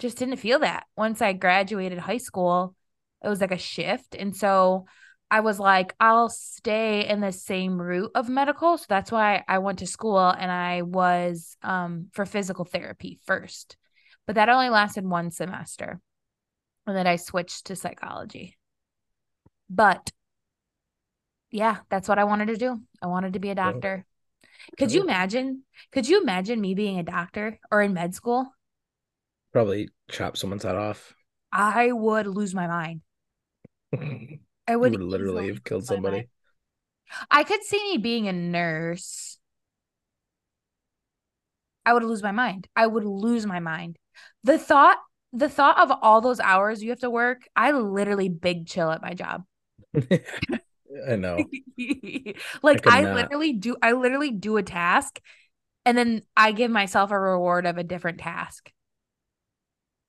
just 0.00 0.18
didn't 0.18 0.38
feel 0.38 0.60
that. 0.60 0.86
Once 0.96 1.22
I 1.22 1.32
graduated 1.32 1.98
high 1.98 2.18
school, 2.18 2.74
it 3.22 3.28
was 3.28 3.40
like 3.40 3.52
a 3.52 3.58
shift 3.58 4.16
and 4.18 4.34
so 4.34 4.86
I 5.30 5.40
was 5.40 5.60
like 5.60 5.94
I'll 6.00 6.28
stay 6.28 7.08
in 7.08 7.20
the 7.20 7.30
same 7.30 7.80
route 7.80 8.10
of 8.16 8.28
medical, 8.28 8.76
so 8.78 8.86
that's 8.88 9.12
why 9.12 9.44
I 9.46 9.58
went 9.58 9.78
to 9.78 9.86
school 9.86 10.18
and 10.18 10.50
I 10.50 10.82
was 10.82 11.56
um 11.62 12.08
for 12.12 12.26
physical 12.26 12.64
therapy 12.64 13.20
first. 13.26 13.76
But 14.26 14.34
that 14.34 14.48
only 14.48 14.70
lasted 14.70 15.04
one 15.04 15.30
semester. 15.30 16.00
And 16.86 16.96
then 16.96 17.06
I 17.06 17.16
switched 17.16 17.66
to 17.66 17.76
psychology. 17.76 18.56
But 19.68 20.10
yeah, 21.52 21.78
that's 21.88 22.08
what 22.08 22.18
I 22.18 22.24
wanted 22.24 22.46
to 22.46 22.56
do. 22.56 22.80
I 23.02 23.06
wanted 23.06 23.34
to 23.34 23.38
be 23.38 23.50
a 23.50 23.54
doctor. 23.54 24.04
Could 24.78 24.92
you 24.92 25.02
imagine? 25.02 25.62
Could 25.92 26.08
you 26.08 26.20
imagine 26.20 26.60
me 26.60 26.74
being 26.74 26.98
a 26.98 27.04
doctor 27.04 27.58
or 27.70 27.82
in 27.82 27.92
med 27.94 28.14
school? 28.14 28.52
Probably 29.52 29.88
chop 30.10 30.36
someone's 30.36 30.62
head 30.62 30.76
off. 30.76 31.14
I 31.52 31.90
would 31.92 32.26
lose 32.26 32.54
my 32.54 32.66
mind. 32.66 33.00
I 34.68 34.76
would, 34.76 34.92
would 34.92 35.02
literally 35.02 35.48
have 35.48 35.64
killed 35.64 35.88
my 35.88 35.94
mind. 35.96 36.04
somebody. 36.04 36.28
I 37.30 37.42
could 37.42 37.62
see 37.64 37.92
me 37.92 37.98
being 37.98 38.28
a 38.28 38.32
nurse. 38.32 39.38
I 41.84 41.92
would 41.92 42.04
lose 42.04 42.22
my 42.22 42.30
mind. 42.30 42.68
I 42.76 42.86
would 42.86 43.04
lose 43.04 43.46
my 43.46 43.58
mind. 43.58 43.98
The 44.44 44.58
thought, 44.58 44.98
the 45.32 45.48
thought 45.48 45.80
of 45.80 45.98
all 46.02 46.20
those 46.20 46.38
hours 46.38 46.82
you 46.82 46.90
have 46.90 47.00
to 47.00 47.10
work, 47.10 47.42
I 47.56 47.72
literally 47.72 48.28
big 48.28 48.66
chill 48.66 48.90
at 48.90 49.02
my 49.02 49.14
job. 49.14 49.44
I 51.08 51.16
know. 51.16 51.44
like 52.62 52.82
could 52.82 52.92
I, 52.92 53.14
literally 53.14 53.54
do 53.54 53.76
I 53.82 53.92
literally 53.92 54.30
do 54.30 54.56
a 54.56 54.62
task 54.62 55.20
and 55.84 55.96
then 55.96 56.22
I 56.36 56.52
give 56.52 56.70
myself 56.70 57.10
a 57.10 57.18
reward 57.18 57.66
of 57.66 57.78
a 57.78 57.84
different 57.84 58.18
task. 58.18 58.70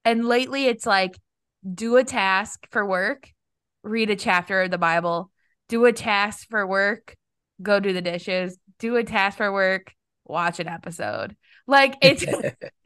And 0.05 0.25
lately 0.25 0.65
it's 0.65 0.85
like 0.85 1.17
do 1.73 1.97
a 1.97 2.03
task 2.03 2.67
for 2.71 2.85
work, 2.85 3.29
read 3.83 4.09
a 4.09 4.15
chapter 4.15 4.61
of 4.61 4.71
the 4.71 4.77
Bible, 4.77 5.31
do 5.69 5.85
a 5.85 5.93
task 5.93 6.47
for 6.49 6.65
work, 6.65 7.15
go 7.61 7.79
do 7.79 7.93
the 7.93 8.01
dishes, 8.01 8.57
do 8.79 8.95
a 8.95 9.03
task 9.03 9.37
for 9.37 9.51
work, 9.51 9.93
watch 10.25 10.59
an 10.59 10.67
episode. 10.67 11.35
Like 11.67 11.97
it's 12.01 12.25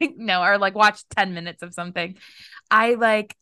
no, 0.00 0.42
or 0.42 0.58
like 0.58 0.74
watch 0.74 1.02
10 1.16 1.34
minutes 1.34 1.62
of 1.62 1.74
something. 1.74 2.16
I 2.70 2.94
like 2.94 3.36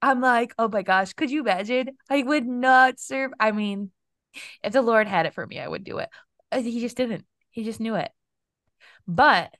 I'm 0.00 0.20
like, 0.20 0.54
oh 0.58 0.68
my 0.68 0.82
gosh, 0.82 1.12
could 1.14 1.30
you 1.30 1.40
imagine? 1.40 1.90
I 2.08 2.22
would 2.22 2.46
not 2.46 3.00
serve. 3.00 3.32
I 3.40 3.52
mean, 3.52 3.90
if 4.62 4.72
the 4.72 4.82
Lord 4.82 5.06
had 5.08 5.26
it 5.26 5.34
for 5.34 5.46
me, 5.46 5.60
I 5.60 5.68
would 5.68 5.84
do 5.84 5.98
it. 5.98 6.08
Uh, 6.52 6.60
He 6.62 6.80
just 6.80 6.96
didn't. 6.96 7.26
He 7.50 7.64
just 7.64 7.80
knew 7.80 7.96
it. 7.96 8.10
But 9.06 9.54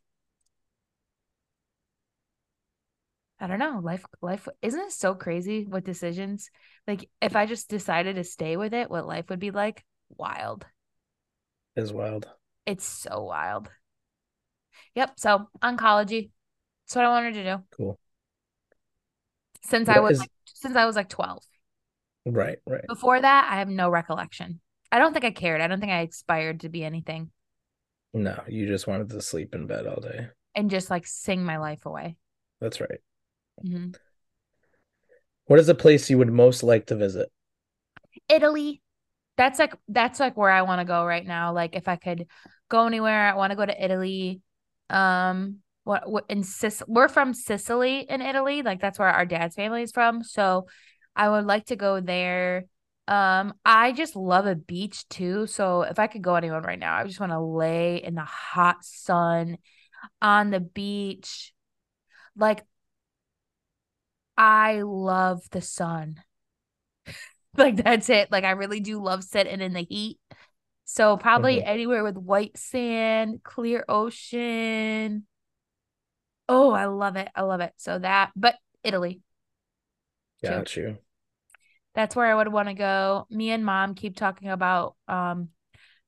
I 3.41 3.47
don't 3.47 3.59
know. 3.59 3.81
Life, 3.83 4.05
life 4.21 4.49
isn't 4.63 4.81
it 4.81 4.93
so 4.93 5.15
crazy 5.15 5.65
with 5.65 5.85
decisions? 5.85 6.51
Like, 6.87 7.09
if 7.23 7.37
I 7.37 7.47
just 7.47 7.69
decided 7.71 8.17
to 8.17 8.25
stay 8.25 8.57
with 8.57 8.75
it, 8.75 8.91
what 8.91 9.07
life 9.07 9.27
would 9.31 9.39
be 9.39 9.51
like? 9.51 9.85
Wild. 10.17 10.67
is 11.77 11.93
wild. 11.93 12.27
It's 12.67 12.85
so 12.87 13.23
wild. 13.23 13.71
Yep. 14.95 15.13
So, 15.17 15.49
oncology. 15.63 16.31
That's 16.87 16.97
what 16.97 17.05
I 17.05 17.09
wanted 17.09 17.35
to 17.35 17.45
do 17.45 17.63
Cool. 17.77 17.99
since 19.65 19.89
I 19.89 20.01
was 20.01 20.13
is- 20.13 20.21
like, 20.21 20.31
since 20.47 20.77
I 20.77 20.87
was 20.87 20.97
like 20.97 21.09
12. 21.09 21.43
Right, 22.27 22.59
right. 22.67 22.87
Before 22.89 23.21
that, 23.21 23.49
I 23.53 23.57
have 23.59 23.69
no 23.69 23.89
recollection. 23.89 24.61
I 24.91 24.99
don't 24.99 25.13
think 25.13 25.25
I 25.25 25.31
cared. 25.31 25.61
I 25.61 25.67
don't 25.69 25.81
think 25.81 25.93
I 25.93 26.01
aspired 26.03 26.61
to 26.61 26.69
be 26.69 26.83
anything 26.85 27.31
No, 28.15 28.43
you 28.49 28.67
just 28.67 28.87
wanted 28.87 29.11
to 29.11 29.21
sleep 29.23 29.55
in 29.55 29.67
bed 29.67 29.87
all 29.87 30.01
day. 30.01 30.29
and 30.55 30.71
just 30.71 30.91
like 30.91 31.07
sing 31.07 31.45
my 31.45 31.59
life 31.59 31.85
away. 31.87 32.17
That's 32.61 32.81
right. 32.81 33.01
Mhm. 33.63 33.95
What 35.47 35.59
is 35.59 35.67
the 35.67 35.75
place 35.75 36.11
you 36.11 36.19
would 36.19 36.31
most 36.31 36.63
like 36.63 36.87
to 36.87 36.97
visit? 36.97 37.31
Italy. 38.29 38.83
That's 39.37 39.59
like 39.59 39.75
that's 39.89 40.21
like 40.21 40.37
where 40.37 40.51
I 40.51 40.63
want 40.63 40.81
to 40.81 40.85
go 40.85 41.05
right 41.05 41.25
now. 41.27 41.53
Like 41.53 41.77
if 41.77 41.89
I 41.89 41.97
could 41.97 42.27
go 42.69 42.87
anywhere, 42.87 43.29
I 43.33 43.37
want 43.37 43.51
to 43.53 43.57
go 43.57 43.65
to 43.67 43.85
Italy. 43.85 44.41
Um 44.91 45.59
what, 45.85 46.11
what 46.11 46.25
in 46.29 46.43
Sic- 46.43 46.87
we're 46.87 47.09
from 47.09 47.33
Sicily 47.33 48.01
in 48.01 48.21
Italy. 48.21 48.63
Like 48.63 48.81
that's 48.81 48.99
where 48.99 49.09
our 49.09 49.25
dad's 49.25 49.55
family 49.55 49.83
is 49.83 49.93
from. 49.93 50.23
So 50.23 50.67
I 51.17 51.29
would 51.31 51.45
like 51.45 51.67
to 51.67 51.77
go 51.77 52.01
there. 52.01 52.65
Um 53.07 53.55
I 53.65 53.93
just 53.93 54.17
love 54.17 54.47
a 54.47 54.57
beach 54.57 55.09
too. 55.09 55.47
So 55.47 55.83
if 55.83 55.99
I 55.99 56.09
could 56.09 56.23
go 56.23 56.35
anywhere 56.35 56.61
right 56.61 56.79
now, 56.79 56.97
I 56.97 57.05
just 57.05 57.21
want 57.21 57.33
to 57.33 57.41
lay 57.41 58.03
in 58.03 58.15
the 58.15 58.25
hot 58.25 58.85
sun 58.85 59.59
on 60.21 60.51
the 60.51 60.61
beach. 60.61 61.53
Like 62.37 62.65
I 64.39 64.81
love 64.83 65.51
the 65.51 65.61
sun. 65.61 66.23
like 67.57 67.77
that's 67.77 68.09
it. 68.09 68.31
Like 68.31 68.45
I 68.45 68.53
really 68.53 68.81
do 68.81 69.03
love 69.03 69.25
sitting 69.25 69.61
in 69.61 69.73
the 69.73 69.83
heat. 69.83 70.19
So 70.85 71.17
probably 71.17 71.59
Mhm. 71.59 71.67
anywhere 71.67 72.03
with 72.05 72.17
white 72.17 72.57
sand, 72.57 73.43
clear 73.43 73.85
ocean. 73.89 75.27
Oh, 76.49 76.73
I 76.73 76.87
love 76.87 77.17
it. 77.17 77.29
I 77.35 77.43
love 77.43 77.61
it. 77.61 77.75
So 77.77 77.99
that, 77.99 78.33
but 78.35 78.57
Italy, 78.83 79.23
too. 80.43 80.49
Got 80.49 80.77
you. 80.77 80.99
That's 81.95 82.15
where 82.15 82.27
I 82.27 82.35
would 82.35 82.53
want 82.53 82.69
to 82.69 82.75
go. 82.75 83.27
Me 83.31 83.51
and 83.51 83.65
mom 83.65 83.95
keep 83.95 84.17
talking 84.17 84.49
about 84.51 84.97
um 85.09 85.51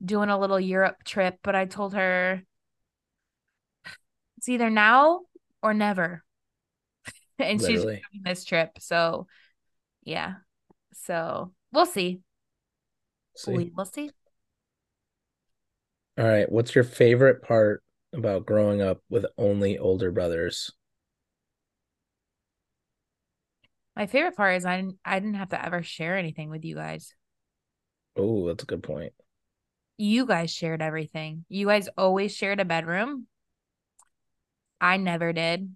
doing 0.04 0.30
a 0.30 0.38
little 0.38 0.60
Europe 0.60 1.04
trip, 1.04 1.38
but 1.42 1.54
I 1.56 1.66
told 1.66 1.94
her 1.94 2.42
it's 4.36 4.48
either 4.48 4.70
now 4.70 5.20
or 5.62 5.74
never. 5.74 6.24
and 7.44 7.60
she's 7.60 7.68
Literally. 7.68 8.02
doing 8.12 8.22
this 8.24 8.44
trip. 8.44 8.70
So 8.78 9.26
yeah. 10.02 10.34
So 10.92 11.52
we'll 11.72 11.86
see. 11.86 12.20
See. 13.36 13.52
We 13.52 13.72
will 13.74 13.84
see. 13.84 14.10
All 16.18 16.26
right. 16.26 16.50
What's 16.50 16.74
your 16.74 16.84
favorite 16.84 17.42
part 17.42 17.82
about 18.12 18.46
growing 18.46 18.82
up 18.82 19.00
with 19.08 19.24
only 19.38 19.78
older 19.78 20.10
brothers? 20.10 20.70
My 23.96 24.06
favorite 24.06 24.36
part 24.36 24.56
is 24.56 24.64
I 24.64 24.76
didn't 24.76 24.98
I 25.04 25.18
didn't 25.18 25.34
have 25.34 25.50
to 25.50 25.64
ever 25.64 25.82
share 25.82 26.16
anything 26.16 26.50
with 26.50 26.64
you 26.64 26.74
guys. 26.74 27.14
Oh, 28.16 28.46
that's 28.46 28.62
a 28.62 28.66
good 28.66 28.82
point. 28.82 29.12
You 29.96 30.26
guys 30.26 30.50
shared 30.50 30.82
everything. 30.82 31.44
You 31.48 31.66
guys 31.66 31.88
always 31.96 32.34
shared 32.34 32.60
a 32.60 32.64
bedroom. 32.64 33.26
I 34.80 34.96
never 34.96 35.32
did. 35.32 35.70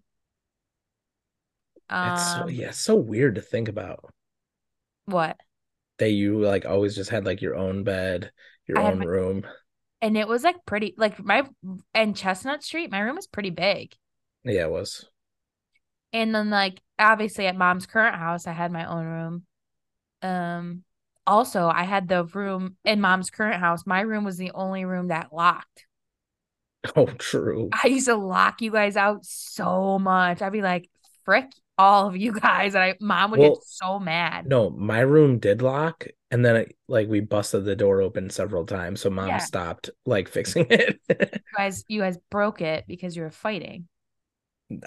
It's 1.90 2.32
so 2.34 2.42
Um, 2.42 2.50
yeah, 2.50 2.68
it's 2.68 2.78
so 2.80 2.96
weird 2.96 3.36
to 3.36 3.40
think 3.42 3.68
about 3.68 4.10
what? 5.06 5.36
that 5.98 6.10
you 6.10 6.40
like 6.40 6.66
always 6.66 6.94
just 6.94 7.10
had 7.10 7.24
like 7.24 7.40
your 7.42 7.54
own 7.56 7.84
bed, 7.84 8.32
your 8.66 8.78
I 8.78 8.90
own 8.90 8.98
my- 9.00 9.04
room. 9.04 9.46
And 10.00 10.18
it 10.18 10.28
was 10.28 10.44
like 10.44 10.66
pretty 10.66 10.94
like 10.98 11.18
my 11.22 11.48
and 11.94 12.16
Chestnut 12.16 12.62
Street, 12.62 12.90
my 12.90 13.00
room 13.00 13.16
was 13.16 13.26
pretty 13.26 13.50
big. 13.50 13.94
Yeah, 14.44 14.64
it 14.64 14.70
was. 14.70 15.06
And 16.12 16.34
then 16.34 16.50
like 16.50 16.80
obviously 16.98 17.46
at 17.46 17.56
mom's 17.56 17.86
current 17.86 18.16
house, 18.16 18.46
I 18.46 18.52
had 18.52 18.70
my 18.72 18.84
own 18.86 19.04
room. 19.06 19.46
Um 20.22 20.84
also 21.26 21.68
I 21.68 21.84
had 21.84 22.08
the 22.08 22.24
room 22.24 22.76
in 22.84 23.00
mom's 23.00 23.30
current 23.30 23.60
house. 23.60 23.86
My 23.86 24.00
room 24.02 24.24
was 24.24 24.36
the 24.36 24.52
only 24.54 24.84
room 24.84 25.08
that 25.08 25.32
locked. 25.32 25.86
Oh, 26.96 27.06
true. 27.06 27.70
I 27.72 27.88
used 27.88 28.06
to 28.06 28.14
lock 28.14 28.60
you 28.60 28.70
guys 28.70 28.96
out 28.96 29.24
so 29.24 29.98
much. 29.98 30.42
I'd 30.42 30.52
be 30.52 30.60
like, 30.60 30.90
frick 31.24 31.50
all 31.78 32.06
of 32.08 32.16
you 32.16 32.32
guys. 32.32 32.74
And 32.74 32.84
I 32.84 32.94
mom 33.00 33.30
would 33.32 33.40
Well, 33.40 33.54
get 33.54 33.64
so 33.64 33.98
mad. 33.98 34.46
No, 34.46 34.70
my 34.70 35.00
room 35.00 35.38
did 35.38 35.62
lock, 35.62 36.06
and 36.30 36.44
then 36.44 36.56
it, 36.56 36.76
like 36.88 37.08
we 37.08 37.20
busted 37.20 37.64
the 37.64 37.76
door 37.76 38.00
open 38.00 38.30
several 38.30 38.64
times, 38.66 39.00
so 39.00 39.10
mom 39.10 39.28
Yeah. 39.28 39.38
stopped 39.38 39.90
like 40.06 40.28
fixing 40.30 40.66
it. 40.70 41.00
You 41.08 41.16
guys 41.56 41.84
you 41.88 42.00
guys 42.00 42.18
broke 42.30 42.60
it 42.60 42.84
because 42.86 43.16
you 43.16 43.22
were 43.22 43.30
fighting. 43.30 43.88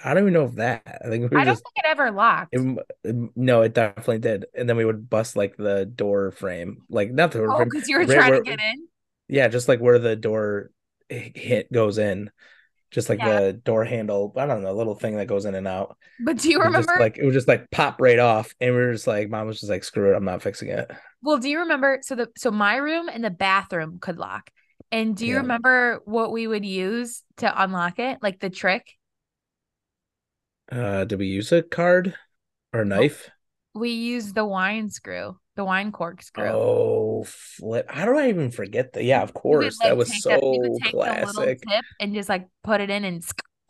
I 0.04 0.14
don't 0.16 0.24
even 0.24 0.34
know 0.34 0.46
if 0.46 0.56
that. 0.56 1.02
I 1.06 1.08
think 1.10 1.32
we 1.32 1.38
I 1.38 1.44
don't 1.44 1.54
just 1.54 1.64
think 1.64 1.86
it 1.86 1.90
ever 1.90 2.10
locked. 2.12 2.50
it- 2.52 2.80
it- 3.04 3.16
no, 3.36 3.62
it 3.62 3.74
definitely 3.76 4.20
did. 4.20 4.46
And 4.56 4.68
then 4.68 4.76
we 4.76 4.86
would 4.86 5.10
bust 5.10 5.36
like 5.36 5.56
the 5.56 5.86
door 5.86 6.32
frame, 6.32 6.82
like 6.90 7.12
not 7.12 7.32
the 7.32 7.40
door 7.40 7.62
oh, 7.62 7.64
because 7.66 7.88
you 7.88 7.98
were 8.00 8.06
right 8.06 8.16
trying 8.16 8.32
where- 8.32 8.40
to 8.44 8.50
get 8.50 8.60
in. 8.60 8.88
Yeah, 9.30 9.48
just 9.50 9.68
like 9.68 9.80
where 9.80 10.00
the 10.00 10.16
door 10.16 10.72
hit 11.10 11.72
goes 11.72 11.98
in, 12.00 12.32
just 12.92 13.10
like 13.10 13.20
Yeah. 13.20 13.40
the 13.42 13.54
door 13.54 13.86
handle. 13.86 14.34
I 14.38 14.46
don't 14.46 14.64
know, 14.64 14.72
a 14.72 14.74
little 14.74 14.96
thing 14.96 15.18
that 15.18 15.28
goes 15.28 15.46
in 15.46 15.56
and 15.56 15.68
out. 15.68 15.98
But 16.20 16.38
do 16.40 16.50
you 16.50 16.60
would 16.64 16.76
just, 16.76 16.90
remember 16.90 17.00
like 17.00 17.18
it 17.18 17.26
would 17.26 17.34
just 17.34 17.48
like 17.48 17.70
pop 17.72 18.02
right 18.02 18.20
off, 18.20 18.54
and 18.60 18.74
we 18.74 18.82
were 18.82 18.94
just 18.94 19.08
like, 19.08 19.30
mom 19.30 19.48
was 19.48 19.60
just 19.60 19.70
like, 19.70 19.84
screw 19.84 20.14
it, 20.14 20.18
I'm 20.18 20.26
not 20.26 20.42
fixing 20.44 20.70
it. 20.70 20.90
Well, 21.22 21.38
do 21.38 21.50
you 21.50 21.60
remember? 21.60 22.00
So 22.04 22.16
the 22.16 22.30
so 22.38 22.52
my 22.52 22.76
room 22.78 23.10
and 23.10 23.24
the 23.24 23.30
bathroom 23.30 24.00
could 24.00 24.18
lock. 24.18 24.50
And 24.92 25.16
do 25.18 25.26
you 25.26 25.34
Yeah. 25.34 25.42
remember 25.42 26.00
what 26.06 26.32
we 26.32 26.48
would 26.48 26.66
use 26.66 27.24
to 27.38 27.64
unlock 27.64 28.00
it? 28.00 28.20
Like 28.22 28.40
the 28.40 28.50
trick? 28.50 28.88
Uh, 30.72 31.06
did 31.06 31.20
we 31.20 31.28
use 31.28 31.52
a 31.52 31.62
card 31.64 32.16
or 32.74 32.86
knife? 32.86 33.30
We 33.78 33.92
use 33.92 34.34
the 34.34 34.46
wine 34.46 34.90
screw, 34.90 35.38
the 35.56 35.64
wine 35.64 35.92
corkscrew. 35.92 36.50
Oh, 36.50 37.24
flip! 37.28 37.90
How 37.90 38.06
do 38.06 38.18
I 38.18 38.30
even 38.30 38.52
forget 38.52 38.94
that? 38.94 39.04
Yeah, 39.04 39.22
of 39.22 39.34
course, 39.34 39.78
that 39.84 39.96
was 39.98 40.22
so 40.22 40.30
the- 40.30 40.36
you 40.42 40.72
would 40.72 40.82
take 40.84 40.92
classic. 40.92 41.62
tip 41.68 41.86
and 42.00 42.14
just 42.14 42.30
like 42.30 42.48
put 42.64 42.82
it 42.82 42.90
in 42.90 43.04
and 43.04 43.24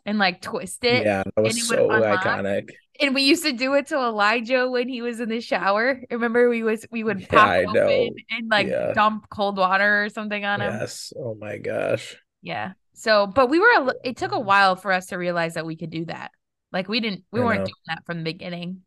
and 0.06 0.18
like 0.18 0.40
twist 0.40 0.84
it. 0.84 1.04
Yeah, 1.04 1.22
that 1.36 1.42
was 1.42 1.66
so 1.66 1.88
iconic. 1.88 2.70
And 3.00 3.14
we 3.14 3.22
used 3.22 3.44
to 3.44 3.52
do 3.52 3.74
it 3.74 3.86
to 3.88 3.96
Elijah 3.96 4.68
when 4.68 4.88
he 4.88 5.02
was 5.02 5.20
in 5.20 5.28
the 5.28 5.40
shower. 5.40 6.00
Remember, 6.10 6.48
we 6.48 6.64
was 6.64 6.84
we 6.90 7.04
would 7.04 7.20
Yeah, 7.20 7.26
pop 7.28 7.48
I 7.48 7.64
open 7.64 8.14
and 8.30 8.50
like 8.50 8.66
Yeah. 8.66 8.92
dump 8.92 9.28
cold 9.30 9.56
water 9.56 10.04
or 10.04 10.08
something 10.08 10.44
on 10.44 10.60
him. 10.60 10.72
Yes. 10.80 11.12
Oh 11.16 11.34
my 11.36 11.58
gosh. 11.58 12.16
Yeah. 12.42 12.72
So, 12.94 13.28
but 13.28 13.48
we 13.48 13.60
were, 13.60 13.70
a 13.76 13.94
it 14.02 14.16
took 14.16 14.32
a 14.32 14.40
while 14.40 14.74
for 14.74 14.90
us 14.90 15.06
to 15.06 15.16
realize 15.16 15.54
that 15.54 15.64
we 15.66 15.76
could 15.76 15.90
do 15.90 16.06
that. 16.06 16.32
Like 16.72 16.88
we 16.88 16.98
didn't, 16.98 17.22
we 17.30 17.40
I 17.40 17.44
weren't 17.44 17.60
know. 17.60 17.66
doing 17.66 17.86
that 17.86 18.04
from 18.04 18.18
the 18.18 18.24
beginning. 18.24 18.82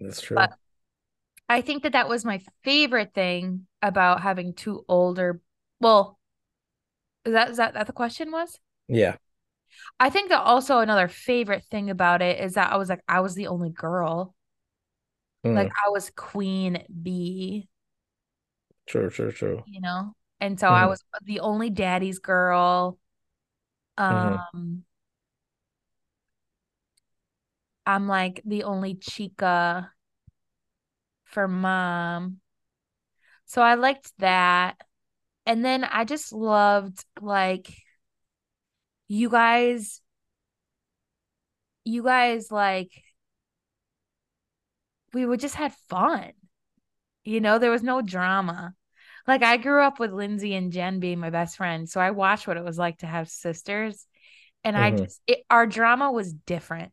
That's 0.00 0.20
true. 0.20 0.36
But- 0.36 0.54
I 1.48 1.62
think 1.62 1.82
that 1.84 1.92
that 1.92 2.08
was 2.08 2.24
my 2.24 2.40
favorite 2.64 3.14
thing 3.14 3.66
about 3.82 4.22
having 4.22 4.54
two 4.54 4.84
older. 4.88 5.40
Well, 5.80 6.18
is 7.24 7.32
that 7.32 7.50
is 7.50 7.56
that 7.58 7.74
that 7.74 7.86
the 7.86 7.92
question 7.92 8.30
was? 8.30 8.58
Yeah. 8.88 9.16
I 10.00 10.10
think 10.10 10.30
that 10.30 10.40
also 10.42 10.78
another 10.78 11.08
favorite 11.08 11.64
thing 11.70 11.90
about 11.90 12.22
it 12.22 12.40
is 12.40 12.54
that 12.54 12.72
I 12.72 12.76
was 12.76 12.88
like 12.88 13.02
I 13.08 13.20
was 13.20 13.34
the 13.34 13.48
only 13.48 13.70
girl. 13.70 14.34
Mm, 15.44 15.54
Like 15.56 15.70
I 15.84 15.88
was 15.90 16.10
queen 16.10 16.84
bee, 17.02 17.68
true, 18.86 19.10
true, 19.10 19.30
true. 19.32 19.64
you 19.64 19.80
know? 19.80 20.14
And 20.40 20.58
so 20.58 20.68
I 20.68 20.86
Mhm. 20.86 20.88
was 20.88 21.02
the 21.24 21.40
only 21.40 21.70
daddy's 21.70 22.18
girl. 22.18 22.98
Um 23.98 24.38
Mhm. 24.50 24.82
I'm 27.88 28.06
like 28.06 28.42
the 28.44 28.64
only 28.64 28.96
chica 28.96 29.90
for 31.24 31.46
mom. 31.46 32.40
So 33.46 33.62
I 33.62 33.74
liked 33.74 34.12
that. 34.18 34.76
And 35.46 35.64
then 35.64 35.84
I 35.84 36.04
just 36.04 36.32
loved 36.32 37.04
like 37.20 37.70
you 39.08 39.28
guys 39.30 40.00
you 41.84 42.02
guys 42.02 42.50
like 42.52 43.02
we 45.12 45.24
would 45.24 45.40
just 45.40 45.54
had 45.54 45.72
fun. 45.88 46.32
You 47.24 47.40
know, 47.40 47.58
there 47.58 47.70
was 47.70 47.82
no 47.82 48.02
drama. 48.02 48.74
Like 49.26 49.42
I 49.42 49.56
grew 49.58 49.82
up 49.82 50.00
with 50.00 50.12
Lindsay 50.12 50.54
and 50.54 50.72
Jen 50.72 51.00
being 51.00 51.18
my 51.18 51.30
best 51.30 51.56
friends, 51.56 51.92
so 51.92 52.00
I 52.00 52.10
watched 52.12 52.46
what 52.48 52.56
it 52.56 52.64
was 52.64 52.78
like 52.78 52.98
to 52.98 53.06
have 53.06 53.28
sisters. 53.28 54.06
And 54.64 54.76
I 54.76 54.92
Mhm. 54.92 54.98
just 54.98 55.20
it, 55.26 55.44
our 55.50 55.66
drama 55.66 56.10
was 56.12 56.32
different. 56.32 56.92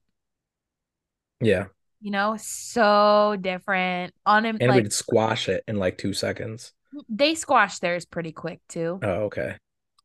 Yeah. 1.41 1.65
You 2.01 2.11
know, 2.11 2.35
so 2.39 3.35
different. 3.39 4.13
On 4.25 4.45
him, 4.45 4.57
And 4.59 4.69
like 4.69 4.83
we'd 4.83 4.93
squash 4.93 5.49
it 5.49 5.63
in 5.67 5.77
like 5.77 5.97
two 5.97 6.13
seconds. 6.13 6.73
they 7.09 7.35
squash 7.35 7.79
theirs 7.79 8.05
pretty 8.05 8.31
quick 8.31 8.59
too. 8.69 8.99
Oh, 9.01 9.23
okay. 9.25 9.57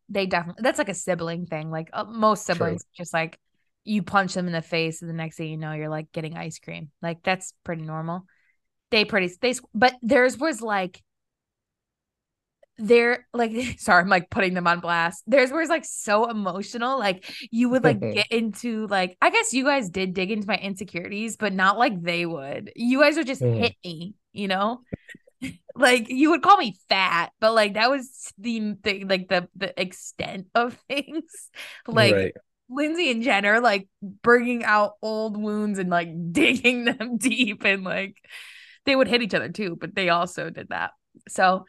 They 0.09 0.27
definitely 0.27 0.63
that's 0.63 0.79
like 0.79 0.89
a 0.89 0.95
sibling 0.95 1.47
thing. 1.47 1.71
Like 1.71 1.91
uh, 1.93 2.05
most 2.05 2.47
True. 2.47 2.55
siblings, 2.55 2.85
just 2.97 3.13
like 3.15 3.39
you 3.85 4.03
punch 4.03 4.35
them 4.35 4.47
in 4.47 4.53
the 4.53 4.63
face, 4.63 5.03
and 5.03 5.09
the 5.09 5.15
next 5.15 5.37
thing 5.37 5.49
you 5.51 5.57
know, 5.57 5.73
you're 5.73 5.89
like 5.89 6.11
getting 6.13 6.37
ice 6.37 6.59
cream. 6.59 6.91
Like 7.03 7.23
that's 7.23 7.53
pretty 7.65 7.83
normal. 7.83 8.25
They 8.91 9.05
pretty 9.05 9.31
they, 9.41 9.55
but 9.75 9.95
theirs 10.03 10.37
was 10.37 10.61
like 10.61 11.01
they're 12.81 13.27
like 13.33 13.53
sorry, 13.79 14.03
I'm 14.03 14.09
like 14.09 14.31
putting 14.31 14.55
them 14.55 14.67
on 14.67 14.81
blast. 14.81 15.23
Theirs 15.27 15.51
was 15.53 15.69
like 15.69 15.85
so 15.85 16.31
emotional. 16.31 16.99
Like 16.99 17.25
you 17.51 17.69
would 17.71 17.85
like 17.85 18.01
get 18.01 18.27
into 18.31 18.87
like 18.89 19.17
I 19.21 19.31
guess 19.31 19.53
you 19.53 19.65
guys 19.65 19.91
did 19.91 20.15
dig 20.15 20.31
into 20.31 20.47
my 20.49 20.57
insecurities, 20.57 21.37
but 21.37 21.53
not 21.53 21.79
like 21.79 22.01
they 22.03 22.27
would. 22.27 22.73
You 22.77 23.01
guys 23.01 23.17
would 23.17 23.27
just 23.27 23.43
Mhm. 23.43 23.59
hit 23.59 23.77
me, 23.85 24.15
you 24.33 24.49
know? 24.49 24.83
like 25.75 26.09
you 26.09 26.31
would 26.31 26.43
call 26.43 26.57
me 26.57 26.77
fat, 26.89 27.33
but 27.41 27.55
like 27.55 27.75
that 27.75 27.91
was 27.91 28.33
the, 28.39 28.75
thing 28.83 29.09
like 29.09 29.29
the 29.29 29.49
the 29.57 29.79
extent 29.81 30.47
of 30.55 30.75
things. 30.89 31.51
Like 31.87 32.15
right. 32.15 32.35
Lindsay 32.69 33.11
and 33.11 33.23
Jen 33.23 33.47
are 33.47 33.61
like 33.61 33.89
bringing 34.03 34.65
out 34.65 34.93
old 35.03 35.37
wounds 35.37 35.79
and 35.79 35.91
like 35.91 36.09
digging 36.33 36.85
them 36.85 37.17
deep 37.19 37.65
and 37.65 37.85
like 37.85 38.17
they 38.87 38.95
would 38.97 39.09
hit 39.09 39.23
each 39.23 39.35
other 39.35 39.49
too, 39.49 39.77
but 39.81 39.95
they 39.95 40.09
also 40.09 40.51
did 40.51 40.69
that. 40.71 40.93
So 41.29 41.67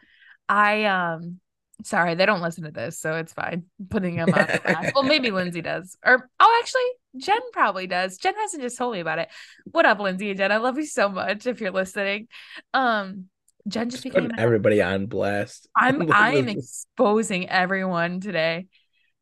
I 0.52 0.84
um 0.84 1.40
sorry, 1.84 2.16
they 2.16 2.26
don't 2.26 2.42
listen 2.42 2.66
to 2.66 2.72
this, 2.72 3.00
so 3.00 3.16
it's 3.16 3.32
fine. 3.32 3.64
Putting 3.90 4.18
them 4.18 4.30
on 4.30 4.46
blast. 4.64 4.94
Well, 4.94 5.04
maybe 5.04 5.32
Lindsay 5.32 5.62
does. 5.62 5.98
Or 6.06 6.30
oh 6.40 6.60
actually 6.62 7.24
Jen 7.26 7.40
probably 7.54 7.88
does. 7.88 8.18
Jen 8.18 8.36
hasn't 8.36 8.62
just 8.62 8.78
told 8.78 8.94
me 8.94 9.00
about 9.00 9.20
it. 9.20 9.30
What 9.66 9.86
up, 9.86 10.00
Lindsay 10.00 10.30
and 10.30 10.38
Jen? 10.38 10.52
I 10.52 10.58
love 10.58 10.78
you 10.78 10.86
so 10.86 11.08
much 11.08 11.48
if 11.48 11.62
you're 11.62 11.72
listening. 11.72 12.28
Um 12.74 13.30
Jen 13.68 13.90
just, 13.90 14.04
Just 14.04 14.16
became 14.16 14.32
everybody 14.38 14.82
on 14.82 15.06
blast. 15.06 15.70
I'm 15.78 16.12
I'm 16.12 16.50
exposing 16.50 17.48
everyone 17.48 18.20
today. 18.20 18.68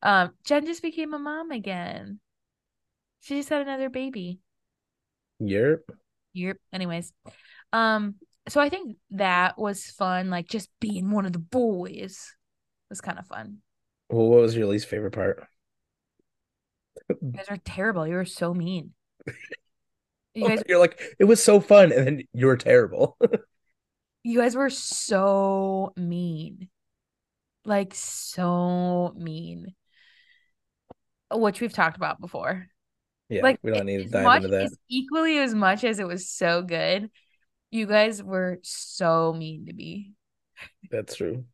Um, 0.02 0.32
Jen 0.46 0.66
just 0.66 0.82
became 0.82 1.14
a 1.14 1.20
mom 1.20 1.52
again. 1.52 2.20
She 3.20 3.36
just 3.36 3.50
had 3.50 3.62
another 3.62 3.90
baby. 3.90 4.40
Yep. 5.40 5.82
Yep. 6.34 6.58
Anyways, 6.72 7.12
um, 7.74 8.16
so 8.50 8.60
I 8.60 8.70
think 8.70 8.98
that 9.12 9.58
was 9.58 9.86
fun. 9.86 10.30
Like 10.30 10.48
just 10.48 10.70
being 10.80 11.12
one 11.12 11.26
of 11.26 11.34
the 11.34 11.40
boys 11.40 12.36
was 12.90 13.02
kind 13.02 13.20
of 13.20 13.28
fun. 13.28 13.60
Well, 14.10 14.28
what 14.28 14.42
was 14.42 14.56
your 14.56 14.68
least 14.68 14.88
favorite 14.88 15.12
part? 15.12 15.46
You 17.10 17.32
guys 17.32 17.46
are 17.50 17.58
terrible. 17.58 18.08
You 18.08 18.16
were 18.16 18.26
so 18.26 18.54
mean. 18.54 18.94
You 20.36 20.48
guys, 20.48 20.62
You're 20.70 20.80
like, 20.80 21.02
it 21.18 21.24
was 21.24 21.44
so 21.44 21.60
fun, 21.60 21.92
and 21.92 22.06
then 22.06 22.24
you 22.34 22.46
were 22.46 22.56
terrible. 22.56 23.18
you 24.24 24.40
guys 24.40 24.56
were 24.56 24.70
so 24.70 25.92
mean. 25.98 26.70
Like 27.66 27.94
so 27.96 29.12
mean. 29.18 29.74
Which 31.34 31.60
we've 31.60 31.74
talked 31.74 31.98
about 31.98 32.22
before. 32.22 32.68
yeah, 33.28 33.42
like 33.42 33.60
we 33.64 33.72
don't 33.72 33.88
need 33.88 34.04
to 34.04 34.10
dive 34.10 34.44
into 34.44 34.56
that. 34.56 34.70
equally 34.88 35.40
as 35.40 35.56
much 35.56 35.84
as 35.84 36.00
it 36.00 36.08
was 36.08 36.30
so 36.30 36.62
good 36.62 37.10
you 37.72 37.86
guys 37.86 38.22
were 38.24 38.60
so 38.64 39.34
mean 39.34 39.66
to 39.68 39.74
me 39.74 40.14
That's 40.92 41.16
true. 41.16 41.46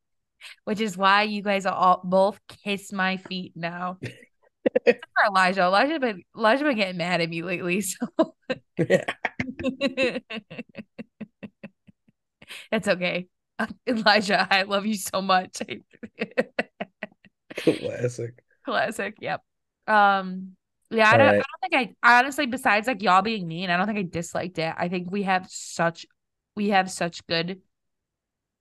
which 0.63 0.79
is 0.81 0.97
why 0.97 1.23
you 1.23 1.41
guys 1.41 1.65
are 1.65 1.73
all 1.73 2.01
both 2.03 2.39
kiss 2.63 2.91
my 2.91 3.17
feet 3.17 3.53
now 3.55 3.97
for 4.83 4.93
elijah 5.27 5.61
elijah 5.63 5.99
been 5.99 6.23
elijah 6.35 6.63
been 6.63 6.75
getting 6.77 6.97
mad 6.97 7.21
at 7.21 7.29
me 7.29 7.41
lately 7.43 7.81
so 7.81 8.07
Yeah. 8.77 9.05
it's 12.71 12.87
okay 12.87 13.27
elijah 13.87 14.47
i 14.51 14.63
love 14.63 14.85
you 14.85 14.95
so 14.95 15.21
much 15.21 15.61
Classic. 17.57 18.33
classic 18.65 19.15
yep 19.21 19.41
um 19.87 20.55
yeah 20.95 21.09
I 21.09 21.17
don't, 21.17 21.27
I 21.27 21.31
don't 21.33 21.71
think 21.71 21.95
I 22.03 22.19
honestly 22.19 22.45
besides 22.45 22.87
like 22.87 23.01
y'all 23.01 23.21
being 23.21 23.47
mean 23.47 23.69
I 23.69 23.77
don't 23.77 23.87
think 23.87 23.99
I 23.99 24.03
disliked 24.03 24.59
it 24.59 24.73
I 24.77 24.87
think 24.87 25.11
we 25.11 25.23
have 25.23 25.47
such 25.49 26.05
we 26.55 26.69
have 26.69 26.89
such 26.89 27.25
good 27.27 27.61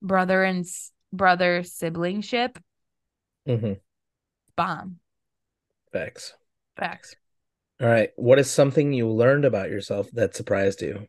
brother 0.03 0.42
and 0.44 0.66
brother 1.12 1.62
siblingship 1.62 2.59
Mm 3.47 3.61
hmm 3.61 3.73
bomb 4.57 4.99
Facts. 5.92 6.35
facts 6.77 7.16
All 7.81 7.88
right. 7.88 8.11
What 8.16 8.38
is 8.38 8.51
something 8.51 8.92
you 8.92 9.09
learned 9.09 9.44
about 9.44 9.70
yourself 9.70 10.11
that 10.12 10.35
surprised 10.35 10.83
you? 10.83 11.09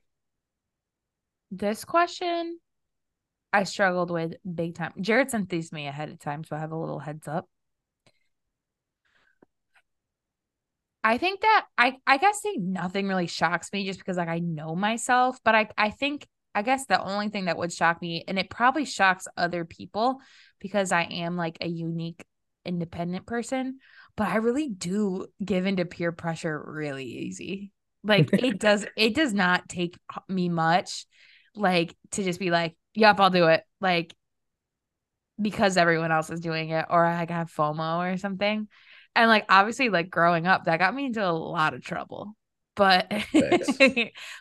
this 1.51 1.85
question 1.85 2.59
I 3.53 3.63
struggled 3.63 4.11
with 4.11 4.35
big 4.43 4.75
time. 4.75 4.91
Jared 4.99 5.31
sent 5.31 5.49
these 5.49 5.71
me 5.71 5.87
ahead 5.87 6.09
of 6.09 6.19
time, 6.19 6.43
so 6.43 6.55
I 6.55 6.59
have 6.59 6.71
a 6.71 6.77
little 6.77 6.99
heads 6.99 7.27
up. 7.27 7.47
I 11.05 11.19
think 11.19 11.41
that 11.41 11.67
I 11.77 11.97
I 12.07 12.17
guess 12.17 12.41
say 12.41 12.55
nothing 12.57 13.07
really 13.07 13.27
shocks 13.27 13.71
me 13.71 13.85
just 13.85 13.99
because 13.99 14.17
like 14.17 14.27
I 14.27 14.39
know 14.39 14.75
myself, 14.75 15.39
but 15.45 15.53
I 15.53 15.69
I 15.77 15.91
think 15.91 16.27
I 16.55 16.63
guess 16.63 16.87
the 16.87 16.99
only 16.99 17.29
thing 17.29 17.45
that 17.45 17.57
would 17.57 17.71
shock 17.71 18.01
me 18.01 18.23
and 18.27 18.39
it 18.39 18.49
probably 18.49 18.85
shocks 18.85 19.27
other 19.37 19.65
people 19.65 20.17
because 20.59 20.91
I 20.91 21.03
am 21.03 21.37
like 21.37 21.59
a 21.61 21.67
unique 21.67 22.25
independent 22.65 23.27
person, 23.27 23.77
but 24.17 24.29
I 24.29 24.37
really 24.37 24.67
do 24.67 25.27
give 25.43 25.67
into 25.67 25.85
peer 25.85 26.11
pressure 26.11 26.59
really 26.65 27.05
easy. 27.05 27.71
Like 28.03 28.27
it 28.33 28.57
does 28.59 28.87
it 28.97 29.13
does 29.13 29.31
not 29.31 29.69
take 29.69 29.99
me 30.27 30.49
much 30.49 31.05
like 31.55 31.95
to 32.13 32.23
just 32.23 32.39
be 32.39 32.49
like, 32.49 32.75
"Yep, 32.95 33.19
I'll 33.19 33.29
do 33.29 33.45
it." 33.45 33.63
Like 33.79 34.15
because 35.39 35.77
everyone 35.77 36.11
else 36.11 36.31
is 36.31 36.39
doing 36.39 36.69
it 36.69 36.85
or 36.89 37.05
I 37.05 37.27
have 37.29 37.51
FOMO 37.51 38.11
or 38.11 38.17
something. 38.17 38.67
And 39.15 39.29
like 39.29 39.45
obviously 39.49 39.89
like 39.89 40.09
growing 40.09 40.47
up 40.47 40.65
that 40.65 40.79
got 40.79 40.93
me 40.93 41.05
into 41.05 41.25
a 41.25 41.31
lot 41.31 41.73
of 41.73 41.83
trouble. 41.83 42.35
But 42.75 43.11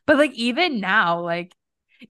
but 0.06 0.16
like 0.16 0.34
even 0.34 0.80
now 0.80 1.20
like 1.20 1.54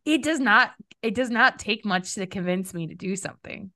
it 0.04 0.22
does 0.22 0.40
not 0.40 0.72
it 1.02 1.14
does 1.14 1.30
not 1.30 1.58
take 1.58 1.84
much 1.84 2.14
to 2.14 2.26
convince 2.26 2.72
me 2.72 2.86
to 2.86 2.94
do 2.94 3.16
something. 3.16 3.70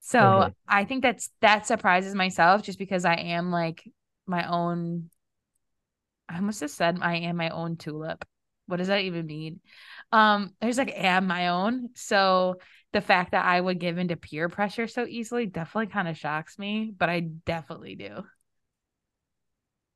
So 0.00 0.18
mm-hmm. 0.18 0.52
I 0.68 0.84
think 0.84 1.02
that's 1.02 1.30
that 1.40 1.66
surprises 1.66 2.14
myself 2.14 2.62
just 2.62 2.78
because 2.78 3.04
I 3.04 3.14
am 3.14 3.50
like 3.50 3.82
my 4.26 4.48
own 4.48 5.10
I 6.28 6.40
must 6.40 6.60
have 6.60 6.70
said 6.70 6.98
I 7.00 7.16
am 7.16 7.36
my 7.36 7.50
own 7.50 7.76
tulip. 7.76 8.24
What 8.66 8.78
does 8.78 8.88
that 8.88 9.02
even 9.02 9.26
mean? 9.26 9.60
Um, 10.12 10.54
there's 10.60 10.78
like 10.78 10.92
am 10.96 11.26
my 11.26 11.48
own. 11.48 11.90
So 11.94 12.56
the 12.92 13.00
fact 13.00 13.32
that 13.32 13.44
I 13.44 13.60
would 13.60 13.80
give 13.80 13.98
into 13.98 14.16
peer 14.16 14.48
pressure 14.48 14.86
so 14.86 15.04
easily 15.06 15.46
definitely 15.46 15.92
kind 15.92 16.08
of 16.08 16.16
shocks 16.16 16.58
me, 16.58 16.92
but 16.96 17.08
I 17.10 17.20
definitely 17.20 17.96
do. 17.96 18.24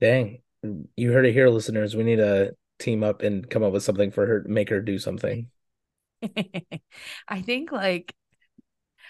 Dang. 0.00 0.42
You 0.96 1.12
heard 1.12 1.26
it 1.26 1.32
here, 1.32 1.48
listeners. 1.48 1.94
We 1.94 2.02
need 2.02 2.16
to 2.16 2.54
team 2.78 3.02
up 3.02 3.22
and 3.22 3.48
come 3.48 3.62
up 3.62 3.72
with 3.72 3.82
something 3.82 4.10
for 4.10 4.26
her, 4.26 4.44
make 4.46 4.70
her 4.70 4.80
do 4.80 4.98
something. 4.98 5.48
I 7.28 7.42
think 7.42 7.70
like 7.70 8.12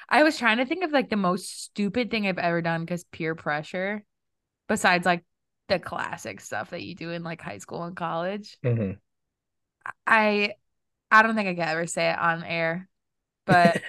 I 0.08 0.22
was 0.22 0.38
trying 0.38 0.58
to 0.58 0.66
think 0.66 0.84
of 0.84 0.92
like 0.92 1.10
the 1.10 1.16
most 1.16 1.64
stupid 1.64 2.10
thing 2.10 2.26
I've 2.26 2.38
ever 2.38 2.62
done 2.62 2.82
because 2.82 3.04
peer 3.04 3.34
pressure, 3.34 4.04
besides 4.68 5.04
like 5.04 5.24
the 5.68 5.78
classic 5.78 6.40
stuff 6.40 6.70
that 6.70 6.82
you 6.82 6.94
do 6.94 7.10
in 7.10 7.22
like 7.22 7.40
high 7.40 7.58
school 7.58 7.84
and 7.84 7.96
college. 7.96 8.58
Mm-hmm. 8.64 8.92
I 10.06 10.54
I 11.10 11.22
don't 11.22 11.34
think 11.34 11.48
I 11.48 11.54
could 11.54 11.68
ever 11.68 11.86
say 11.86 12.10
it 12.10 12.18
on 12.18 12.44
air. 12.44 12.88
But 13.46 13.80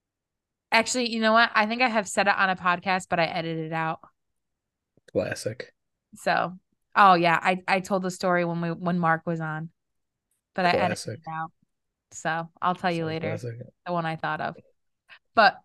actually, 0.72 1.10
you 1.10 1.20
know 1.20 1.32
what? 1.32 1.50
I 1.54 1.66
think 1.66 1.82
I 1.82 1.88
have 1.88 2.08
said 2.08 2.28
it 2.28 2.36
on 2.36 2.50
a 2.50 2.56
podcast, 2.56 3.06
but 3.08 3.18
I 3.18 3.24
edited 3.24 3.66
it 3.66 3.72
out. 3.72 4.00
Classic. 5.10 5.72
So, 6.14 6.52
oh 6.94 7.14
yeah, 7.14 7.38
I 7.40 7.62
I 7.66 7.80
told 7.80 8.02
the 8.02 8.10
story 8.10 8.44
when 8.44 8.60
we 8.60 8.70
when 8.70 8.98
Mark 8.98 9.22
was 9.26 9.40
on, 9.40 9.70
but 10.54 10.62
Classic. 10.62 10.80
I 10.80 10.84
edited 10.84 11.14
it 11.14 11.30
out. 11.30 11.52
So 12.12 12.48
I'll 12.62 12.74
tell 12.74 12.92
you 12.92 13.02
so 13.02 13.06
later 13.06 13.28
classic. 13.30 13.58
the 13.84 13.92
one 13.92 14.06
I 14.06 14.16
thought 14.16 14.40
of. 14.40 14.56
But 15.34 15.60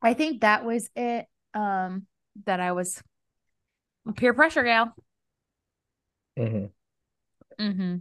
I 0.00 0.14
think 0.14 0.42
that 0.42 0.64
was 0.64 0.88
it. 0.94 1.26
Um, 1.52 2.06
that 2.46 2.58
I 2.58 2.72
was 2.72 3.00
peer 4.16 4.34
pressure 4.34 4.64
gal. 4.64 4.92
Mm-hmm. 6.36 6.66
Mm-hmm 7.64 7.96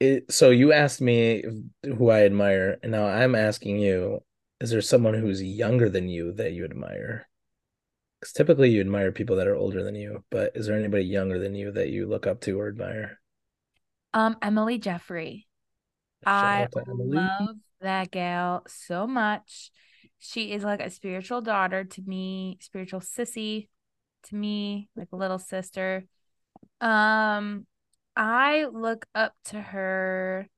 it, 0.00 0.32
so 0.32 0.50
you 0.50 0.72
asked 0.72 1.00
me 1.00 1.42
who 1.82 2.10
I 2.10 2.22
admire, 2.24 2.78
and 2.82 2.92
now 2.92 3.06
I'm 3.06 3.34
asking 3.34 3.78
you: 3.78 4.22
Is 4.60 4.70
there 4.70 4.82
someone 4.82 5.14
who's 5.14 5.42
younger 5.42 5.88
than 5.88 6.08
you 6.08 6.32
that 6.32 6.52
you 6.52 6.64
admire? 6.64 7.28
Because 8.20 8.32
typically 8.32 8.70
you 8.70 8.80
admire 8.80 9.12
people 9.12 9.36
that 9.36 9.46
are 9.46 9.54
older 9.54 9.82
than 9.82 9.94
you, 9.94 10.24
but 10.30 10.52
is 10.54 10.66
there 10.66 10.76
anybody 10.76 11.04
younger 11.04 11.38
than 11.38 11.54
you 11.54 11.70
that 11.72 11.90
you 11.90 12.06
look 12.06 12.26
up 12.26 12.40
to 12.42 12.60
or 12.60 12.68
admire? 12.68 13.20
Um, 14.12 14.36
Emily 14.42 14.78
Jeffrey. 14.78 15.46
Shout 16.24 16.42
I 16.42 16.68
love 16.86 17.56
that 17.80 18.10
gal 18.10 18.64
so 18.66 19.06
much. 19.06 19.70
She 20.18 20.52
is 20.52 20.64
like 20.64 20.80
a 20.80 20.90
spiritual 20.90 21.40
daughter 21.40 21.84
to 21.84 22.02
me, 22.02 22.58
spiritual 22.60 23.00
sissy 23.00 23.68
to 24.24 24.34
me, 24.34 24.88
like 24.96 25.08
a 25.12 25.16
little 25.16 25.38
sister. 25.38 26.04
Um, 26.80 27.66
I 28.18 28.66
look 28.66 29.06
up 29.14 29.34
to 29.44 29.60
her. 29.60 30.48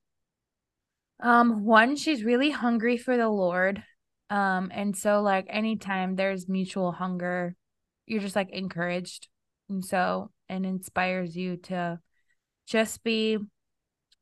Um, 1.22 1.66
one, 1.66 1.94
she's 1.94 2.24
really 2.24 2.50
hungry 2.50 2.96
for 2.96 3.18
the 3.18 3.28
Lord. 3.28 3.82
Um, 4.30 4.70
and 4.72 4.96
so 4.96 5.20
like 5.20 5.46
anytime 5.50 6.16
there's 6.16 6.48
mutual 6.48 6.90
hunger, 6.90 7.54
you're 8.06 8.22
just 8.22 8.34
like 8.34 8.50
encouraged. 8.50 9.28
And 9.68 9.84
so 9.84 10.30
and 10.48 10.64
inspires 10.64 11.36
you 11.36 11.58
to 11.58 12.00
just 12.66 13.04
be 13.04 13.36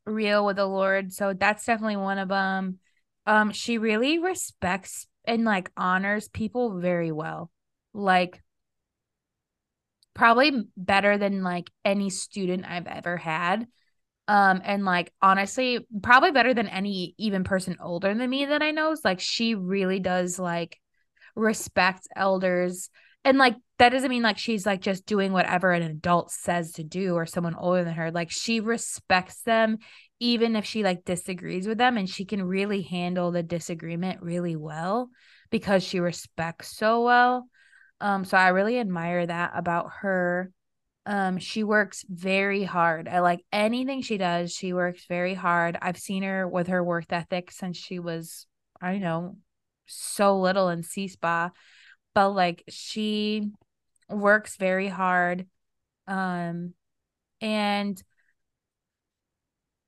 real 0.05 0.45
with 0.45 0.57
the 0.57 0.67
Lord. 0.67 1.13
So 1.13 1.33
that's 1.33 1.65
definitely 1.65 1.97
one 1.97 2.19
of 2.19 2.29
them. 2.29 2.81
Um, 3.25 3.53
she 3.53 3.79
really 3.79 4.19
respects 4.19 5.07
and 5.25 5.45
like 5.45 5.71
honors 5.77 6.29
people 6.29 6.81
very 6.81 7.13
well. 7.13 7.53
Like 7.95 8.43
probably 10.19 10.51
better 10.77 11.17
than 11.17 11.45
like 11.45 11.71
any 11.85 12.11
student 12.11 12.67
I've 12.69 12.89
ever 12.89 13.17
had. 13.17 13.69
Um, 14.27 14.61
and 14.65 14.85
like 14.85 15.13
honestly, 15.23 15.87
probably 16.03 16.33
better 16.33 16.53
than 16.53 16.69
any 16.69 17.15
even 17.19 17.45
person 17.45 17.77
older 17.81 18.13
than 18.13 18.29
me 18.29 18.45
that 18.45 18.61
I 18.61 18.73
know. 18.73 18.91
Is 18.91 19.05
like 19.05 19.21
she 19.21 19.55
really 19.55 20.01
does 20.01 20.39
like 20.39 20.77
respect 21.37 22.09
elders. 22.17 22.91
And 23.25 23.39
like 23.39 23.55
that 23.79 23.91
doesn't 23.91 24.11
mean 24.11 24.25
like 24.25 24.39
she's 24.39 24.67
like 24.67 24.81
just 24.81 25.07
doing 25.07 25.33
whatever 25.33 25.71
an 25.71 25.83
adult 25.83 26.33
says 26.33 26.73
to 26.73 26.85
do 26.85 27.15
or 27.15 27.25
someone 27.25 27.55
older 27.55 27.85
than 27.85 27.95
her. 27.95 28.11
Like 28.11 28.33
she 28.33 28.59
respects 28.59 29.43
them 29.43 29.79
even 30.19 30.57
if 30.57 30.65
she 30.65 30.83
like 30.83 31.05
disagrees 31.05 31.69
with 31.69 31.79
them 31.79 31.97
and 31.97 32.11
she 32.11 32.25
can 32.25 32.43
really 32.43 32.83
handle 32.83 33.31
the 33.31 33.45
disagreement 33.45 34.21
really 34.21 34.57
well 34.57 35.11
because 35.51 35.85
she 35.85 36.01
respects 36.01 36.77
so 36.77 37.05
well. 37.05 37.49
Um, 38.01 38.25
so 38.25 38.37
I 38.37 38.49
really 38.49 38.79
admire 38.79 39.27
that 39.27 39.53
about 39.55 39.91
her. 40.01 40.53
Um, 41.07 41.39
she 41.39 41.65
works 41.65 42.05
very 42.09 42.65
hard. 42.65 43.09
I 43.09 43.21
like 43.21 43.45
anything 43.53 44.03
she 44.03 44.19
does, 44.19 44.53
she 44.53 44.73
works 44.73 45.07
very 45.09 45.35
hard. 45.35 45.79
I've 45.81 45.97
seen 45.97 46.23
her 46.23 46.47
with 46.47 46.69
her 46.69 46.85
work 46.85 47.07
ethic 47.11 47.51
since 47.51 47.77
she 47.77 47.99
was, 47.99 48.47
I 48.81 48.93
don't 48.93 49.01
know, 49.01 49.37
so 49.87 50.39
little 50.39 50.69
in 50.69 50.83
C 50.83 51.09
spa, 51.09 51.51
but 52.15 52.31
like 52.31 52.63
she 52.69 53.51
works 54.09 54.57
very 54.57 54.89
hard. 54.89 55.47
Um, 56.07 56.75
and 57.41 58.03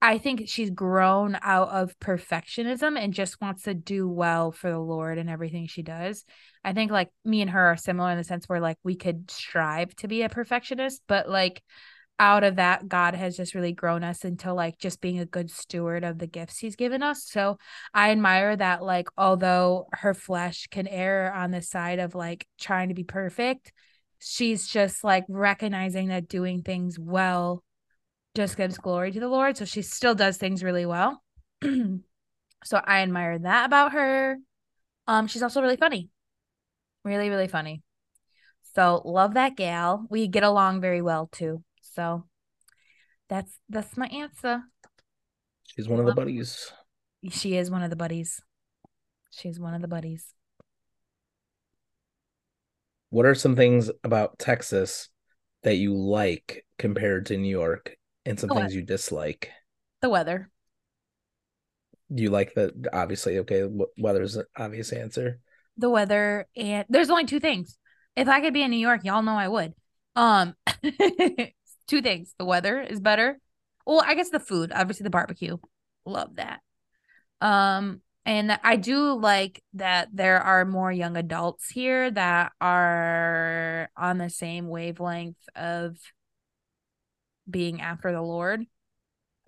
I 0.02 0.16
think 0.18 0.44
she's 0.46 0.70
grown 0.70 1.38
out 1.42 1.68
of 1.68 1.98
perfectionism 2.00 2.98
and 2.98 3.12
just 3.12 3.40
wants 3.40 3.64
to 3.64 3.74
do 3.74 4.08
well 4.08 4.50
for 4.50 4.70
the 4.70 4.78
Lord 4.78 5.18
and 5.18 5.28
everything 5.28 5.66
she 5.66 5.82
does. 5.82 6.24
I 6.64 6.72
think 6.72 6.90
like 6.90 7.10
me 7.24 7.42
and 7.42 7.50
her 7.50 7.66
are 7.72 7.76
similar 7.76 8.10
in 8.10 8.16
the 8.16 8.24
sense 8.24 8.48
where 8.48 8.60
like 8.60 8.78
we 8.82 8.96
could 8.96 9.30
strive 9.30 9.94
to 9.96 10.08
be 10.08 10.22
a 10.22 10.30
perfectionist, 10.30 11.02
but 11.06 11.28
like 11.28 11.62
out 12.18 12.44
of 12.44 12.56
that, 12.56 12.88
God 12.88 13.14
has 13.14 13.36
just 13.36 13.54
really 13.54 13.72
grown 13.72 14.02
us 14.02 14.24
into 14.24 14.54
like 14.54 14.78
just 14.78 15.00
being 15.00 15.18
a 15.18 15.26
good 15.26 15.50
steward 15.50 16.04
of 16.04 16.18
the 16.18 16.26
gifts 16.26 16.58
He's 16.58 16.76
given 16.76 17.02
us. 17.02 17.24
So 17.24 17.58
I 17.92 18.10
admire 18.10 18.56
that, 18.56 18.82
like, 18.82 19.08
although 19.16 19.86
her 19.92 20.12
flesh 20.14 20.66
can 20.70 20.86
err 20.86 21.32
on 21.32 21.50
the 21.50 21.62
side 21.62 21.98
of 21.98 22.14
like 22.14 22.46
trying 22.58 22.88
to 22.88 22.94
be 22.94 23.04
perfect, 23.04 23.72
she's 24.18 24.68
just 24.68 25.02
like 25.02 25.24
recognizing 25.28 26.08
that 26.08 26.28
doing 26.28 26.62
things 26.62 26.98
well 26.98 27.64
just 28.34 28.56
gives 28.56 28.78
glory 28.78 29.12
to 29.12 29.20
the 29.20 29.28
Lord. 29.28 29.56
So 29.56 29.64
she 29.64 29.82
still 29.82 30.14
does 30.14 30.36
things 30.36 30.62
really 30.62 30.86
well. 30.86 31.22
so 31.62 32.80
I 32.84 33.00
admire 33.00 33.38
that 33.38 33.66
about 33.66 33.92
her. 33.92 34.38
Um, 35.06 35.26
she's 35.26 35.42
also 35.42 35.62
really 35.62 35.76
funny. 35.76 36.10
Really, 37.04 37.30
really 37.30 37.48
funny. 37.48 37.82
So 38.74 39.02
love 39.04 39.34
that 39.34 39.56
gal. 39.56 40.06
We 40.10 40.28
get 40.28 40.44
along 40.44 40.80
very 40.80 41.02
well 41.02 41.28
too. 41.32 41.64
So 41.80 42.24
that's 43.28 43.58
that's 43.68 43.96
my 43.96 44.06
answer. 44.06 44.62
She's 45.64 45.88
one 45.88 46.00
of 46.00 46.06
the 46.06 46.14
buddies. 46.14 46.72
She 47.30 47.56
is 47.56 47.70
one 47.70 47.82
of 47.82 47.90
the 47.90 47.96
buddies. 47.96 48.40
She's 49.30 49.58
one 49.58 49.74
of 49.74 49.82
the 49.82 49.88
buddies. 49.88 50.34
What 53.10 53.26
are 53.26 53.34
some 53.34 53.56
things 53.56 53.90
about 54.04 54.38
Texas 54.38 55.08
that 55.62 55.76
you 55.76 55.94
like 55.94 56.64
compared 56.78 57.26
to 57.26 57.36
New 57.36 57.50
York 57.50 57.96
and 58.24 58.38
some 58.38 58.48
the 58.48 58.54
things 58.54 58.74
you 58.74 58.82
dislike? 58.82 59.50
The 60.02 60.10
weather. 60.10 60.50
Do 62.12 62.22
you 62.22 62.30
like 62.30 62.54
the 62.54 62.72
obviously 62.92 63.38
okay, 63.38 63.68
weather's 63.96 64.36
an 64.36 64.44
obvious 64.56 64.92
answer 64.92 65.40
the 65.80 65.90
weather, 65.90 66.46
and 66.56 66.84
there's 66.88 67.10
only 67.10 67.24
two 67.24 67.40
things. 67.40 67.78
If 68.16 68.28
I 68.28 68.40
could 68.40 68.54
be 68.54 68.62
in 68.62 68.70
New 68.70 68.76
York, 68.76 69.04
y'all 69.04 69.22
know 69.22 69.36
I 69.36 69.48
would. 69.48 69.74
Um, 70.14 70.54
two 71.86 72.02
things: 72.02 72.34
the 72.38 72.44
weather 72.44 72.80
is 72.80 73.00
better. 73.00 73.40
Well, 73.86 74.02
I 74.06 74.14
guess 74.14 74.30
the 74.30 74.40
food, 74.40 74.72
obviously 74.74 75.04
the 75.04 75.10
barbecue, 75.10 75.56
love 76.04 76.36
that. 76.36 76.60
Um, 77.40 78.02
and 78.26 78.58
I 78.62 78.76
do 78.76 79.14
like 79.14 79.62
that 79.74 80.08
there 80.12 80.38
are 80.38 80.64
more 80.64 80.92
young 80.92 81.16
adults 81.16 81.70
here 81.70 82.10
that 82.10 82.52
are 82.60 83.90
on 83.96 84.18
the 84.18 84.28
same 84.28 84.68
wavelength 84.68 85.38
of 85.56 85.96
being 87.50 87.80
after 87.80 88.12
the 88.12 88.22
Lord. 88.22 88.66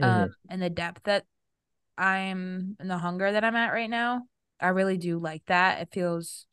Um, 0.02 0.26
Mhm. 0.26 0.34
and 0.48 0.62
the 0.62 0.70
depth 0.70 1.04
that 1.04 1.24
I'm 1.98 2.76
and 2.80 2.90
the 2.90 2.98
hunger 2.98 3.32
that 3.32 3.44
I'm 3.44 3.56
at 3.56 3.72
right 3.72 3.90
now. 3.90 4.22
I 4.60 4.68
really 4.68 4.98
do 4.98 5.18
like 5.18 5.44
that. 5.46 5.82
It 5.82 5.90
feels 5.92 6.46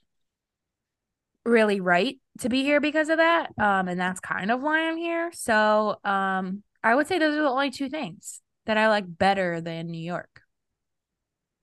really 1.45 1.79
right 1.81 2.17
to 2.39 2.49
be 2.49 2.63
here 2.63 2.79
because 2.79 3.09
of 3.09 3.17
that. 3.17 3.49
Um, 3.57 3.87
and 3.87 3.99
that's 3.99 4.19
kind 4.19 4.51
of 4.51 4.61
why 4.61 4.87
I'm 4.87 4.97
here. 4.97 5.31
So, 5.33 5.97
um, 6.03 6.63
I 6.83 6.95
would 6.95 7.07
say 7.07 7.17
those 7.19 7.35
are 7.35 7.41
the 7.41 7.49
only 7.49 7.71
two 7.71 7.89
things 7.89 8.41
that 8.65 8.77
I 8.77 8.87
like 8.89 9.05
better 9.07 9.61
than 9.61 9.87
New 9.87 10.01
York. 10.01 10.41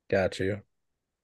Got 0.08 0.38
you. 0.38 0.62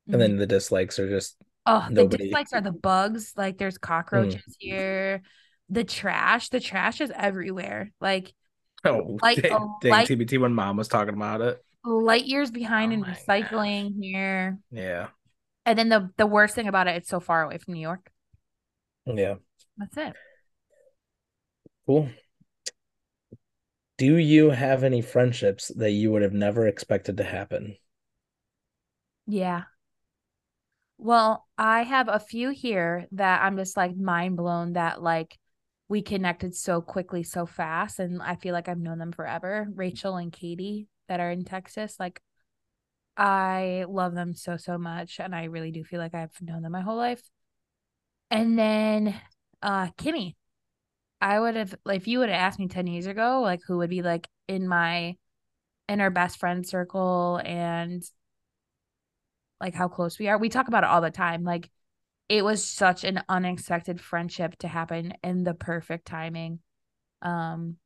Mhm. 0.06 0.12
And 0.12 0.22
then 0.22 0.36
the 0.38 0.46
dislikes 0.46 0.98
are 1.00 1.08
just 1.10 1.38
Oh, 1.66 1.88
the 1.94 2.04
dislikes 2.04 2.52
are 2.52 2.60
the 2.60 2.72
bugs. 2.72 3.34
Like 3.36 3.58
there's 3.58 3.78
cockroaches 3.78 4.56
here. 4.58 5.22
The 5.68 5.84
trash, 5.84 6.48
the 6.48 6.60
trash 6.60 7.00
is 7.00 7.12
everywhere. 7.14 7.92
Like 8.00 8.34
Oh, 8.84 9.18
Like 9.22 9.42
dang, 9.42 9.52
a 9.52 9.58
dang 9.80 9.90
light- 9.90 10.08
TBT 10.08 10.38
when 10.38 10.54
mom 10.54 10.76
was 10.76 10.88
talking 10.88 11.14
about 11.14 11.40
it. 11.40 11.62
light 11.84 12.26
years 12.26 12.50
behind 12.50 12.92
Oh 12.92 12.96
in 12.96 13.04
recycling 13.04 13.94
here. 14.00 14.58
Yeah. 14.70 15.08
And 15.66 15.78
then 15.78 15.88
the 15.88 16.10
the 16.16 16.26
worst 16.26 16.54
thing 16.54 16.68
about 16.68 16.88
it, 16.88 16.96
it's 16.96 17.08
so 17.08 17.20
far 17.20 17.42
away 17.44 17.58
from 17.58 17.74
New 17.74 17.80
York. 17.80 18.10
yeah. 19.06 19.34
That's 19.78 19.96
it. 19.96 20.14
Cool. 21.86 22.08
Do 23.96 24.18
you 24.18 24.50
have 24.50 24.84
any 24.84 25.00
friendships 25.00 25.68
that 25.68 25.92
you 25.92 26.10
would 26.12 26.20
have 26.20 26.34
never 26.34 26.66
expected 26.66 27.16
to 27.16 27.24
happen? 27.24 27.78
Yeah. 29.26 29.64
Well, 30.98 31.46
I 31.58 31.82
have 31.82 32.08
a 32.08 32.20
few 32.20 32.50
here 32.50 33.06
that 33.12 33.42
I'm 33.42 33.56
just 33.56 33.76
like 33.76 33.96
mind 33.96 34.36
blown 34.36 34.74
that 34.74 35.02
like 35.02 35.36
we 35.92 36.00
connected 36.00 36.56
so 36.56 36.80
quickly, 36.80 37.22
so 37.22 37.44
fast, 37.44 37.98
and 37.98 38.22
I 38.22 38.36
feel 38.36 38.54
like 38.54 38.66
I've 38.66 38.78
known 38.78 38.98
them 38.98 39.12
forever. 39.12 39.68
Rachel 39.74 40.16
and 40.16 40.32
Katie 40.32 40.88
that 41.06 41.20
are 41.20 41.30
in 41.30 41.44
Texas, 41.44 41.96
like 42.00 42.22
I 43.14 43.84
love 43.86 44.14
them 44.14 44.34
so 44.34 44.56
so 44.56 44.78
much, 44.78 45.20
and 45.20 45.34
I 45.34 45.44
really 45.44 45.70
do 45.70 45.84
feel 45.84 46.00
like 46.00 46.14
I've 46.14 46.32
known 46.40 46.62
them 46.62 46.72
my 46.72 46.80
whole 46.80 46.96
life. 46.96 47.22
And 48.30 48.58
then 48.58 49.14
uh 49.60 49.88
Kimmy. 49.98 50.34
I 51.20 51.38
would 51.38 51.56
have 51.56 51.74
like 51.84 51.98
if 51.98 52.08
you 52.08 52.20
would 52.20 52.30
have 52.30 52.40
asked 52.40 52.58
me 52.58 52.68
10 52.68 52.86
years 52.86 53.04
ago, 53.06 53.42
like 53.42 53.60
who 53.66 53.76
would 53.76 53.90
be 53.90 54.00
like 54.00 54.26
in 54.48 54.66
my 54.66 55.16
in 55.90 56.00
our 56.00 56.10
best 56.10 56.38
friend 56.38 56.66
circle 56.66 57.38
and 57.44 58.02
like 59.60 59.74
how 59.74 59.88
close 59.88 60.18
we 60.18 60.28
are. 60.28 60.38
We 60.38 60.48
talk 60.48 60.68
about 60.68 60.84
it 60.84 60.90
all 60.90 61.02
the 61.02 61.10
time. 61.10 61.44
Like 61.44 61.70
it 62.28 62.44
was 62.44 62.64
such 62.64 63.04
an 63.04 63.22
unexpected 63.28 64.00
friendship 64.00 64.56
to 64.58 64.68
happen 64.68 65.14
in 65.22 65.44
the 65.44 65.54
perfect 65.54 66.06
timing. 66.06 66.60
Um 67.22 67.76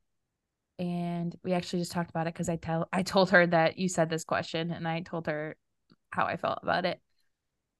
and 0.79 1.35
we 1.43 1.53
actually 1.53 1.79
just 1.79 1.91
talked 1.91 2.09
about 2.11 2.27
it 2.27 2.33
because 2.33 2.49
I 2.49 2.55
tell 2.57 2.87
I 2.93 3.03
told 3.03 3.31
her 3.31 3.47
that 3.47 3.77
you 3.79 3.89
said 3.89 4.09
this 4.09 4.23
question 4.23 4.71
and 4.71 4.87
I 4.87 5.01
told 5.01 5.27
her 5.27 5.55
how 6.11 6.25
I 6.25 6.37
felt 6.37 6.59
about 6.63 6.85
it. 6.85 7.01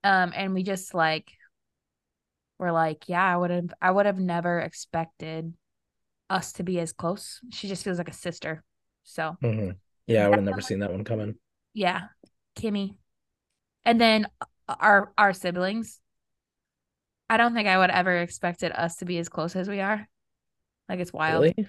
Um 0.03 0.33
and 0.35 0.53
we 0.53 0.63
just 0.63 0.93
like 0.93 1.31
were 2.59 2.71
like, 2.71 3.07
yeah, 3.07 3.23
I 3.23 3.37
would 3.37 3.51
have 3.51 3.73
I 3.81 3.91
would 3.91 4.05
have 4.05 4.19
never 4.19 4.59
expected 4.59 5.53
us 6.29 6.53
to 6.53 6.63
be 6.63 6.79
as 6.79 6.91
close. 6.91 7.39
She 7.51 7.67
just 7.67 7.83
feels 7.83 7.97
like 7.97 8.09
a 8.09 8.13
sister. 8.13 8.63
So 9.03 9.37
Mhm. 9.41 9.77
Yeah, 10.07 10.25
I 10.25 10.29
would 10.29 10.37
have 10.37 10.45
never 10.45 10.61
seen 10.61 10.79
that 10.79 10.91
one 10.91 11.03
coming. 11.03 11.37
yeah, 11.73 12.07
Kimmy. 12.55 12.95
And 13.85 13.99
then 14.01 14.27
our 14.67 15.13
our 15.17 15.33
siblings. 15.33 15.99
I 17.29 17.37
don't 17.37 17.53
think 17.53 17.67
I 17.67 17.77
would 17.77 17.89
ever 17.89 18.17
expected 18.17 18.71
us 18.71 18.97
to 18.97 19.05
be 19.05 19.17
as 19.17 19.29
close 19.29 19.55
as 19.55 19.67
we 19.67 19.81
are. 19.81 20.07
Like 20.87 20.99
it's 20.99 21.11
wild. 21.13 21.43
Really? 21.43 21.67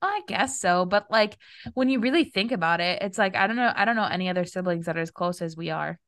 I 0.00 0.22
guess 0.28 0.60
so, 0.60 0.84
but 0.84 1.10
like 1.10 1.36
when 1.74 1.88
you 1.88 1.98
really 2.00 2.24
think 2.24 2.52
about 2.52 2.80
it, 2.80 3.02
it's 3.02 3.18
like 3.18 3.34
I 3.36 3.46
don't 3.46 3.56
know 3.56 3.72
I 3.74 3.84
don't 3.84 3.96
know 3.96 4.04
any 4.04 4.28
other 4.28 4.44
siblings 4.44 4.86
that 4.86 4.96
are 4.96 5.00
as 5.00 5.10
close 5.10 5.42
as 5.42 5.56
we 5.56 5.70
are. 5.70 5.98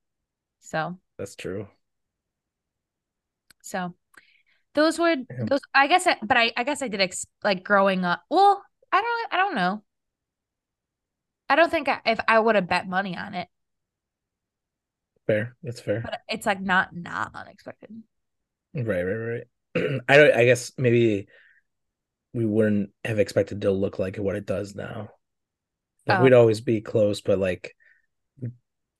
So, 0.61 0.99
That's 1.19 1.35
true. 1.37 1.69
so 3.63 3.95
those 4.75 4.99
would 4.99 5.27
Yeah. 5.31 5.45
those 5.49 5.61
I 5.75 5.87
guess 5.89 6.07
I, 6.07 6.17
but 6.23 6.37
I 6.37 6.53
I 6.57 6.65
guess 6.65 6.83
I 6.83 6.89
did 6.89 7.01
ex- 7.01 7.27
like 7.43 7.65
growing 7.65 8.05
up. 8.05 8.23
Well, 8.31 8.63
I 8.93 9.01
don't 9.03 9.33
I 9.35 9.37
don't 9.37 9.55
know. 9.57 9.83
I 11.49 11.57
don't 11.57 11.71
think 11.71 11.89
I, 11.89 12.01
if 12.07 12.21
I 12.29 12.39
would 12.39 12.55
have 12.55 12.69
bet 12.69 12.89
money 12.89 13.17
on 13.17 13.35
it, 13.35 13.49
Fair. 15.27 15.57
That's 15.63 15.81
fair. 15.81 16.03
but 16.03 16.21
it's 16.29 16.47
like 16.47 16.61
not 16.61 16.95
not 16.95 17.35
unexpected. 17.35 18.03
Right, 18.75 19.03
right, 19.03 19.15
right. 19.15 19.45
I 20.09 20.17
don't 20.17 20.33
I 20.35 20.45
guess 20.45 20.73
maybe 20.79 21.29
we 22.33 22.47
wouldn't 22.47 22.91
have 23.05 23.19
expected 23.19 23.63
to 23.63 23.71
look 23.71 23.99
like 23.99 24.17
what 24.17 24.37
it 24.37 24.47
does 24.47 24.75
now. 24.75 25.11
Like 26.07 26.21
Oh. 26.21 26.23
we'd 26.23 26.33
always 26.33 26.61
be 26.61 26.81
close, 26.81 27.21
but 27.21 27.39
like 27.39 27.75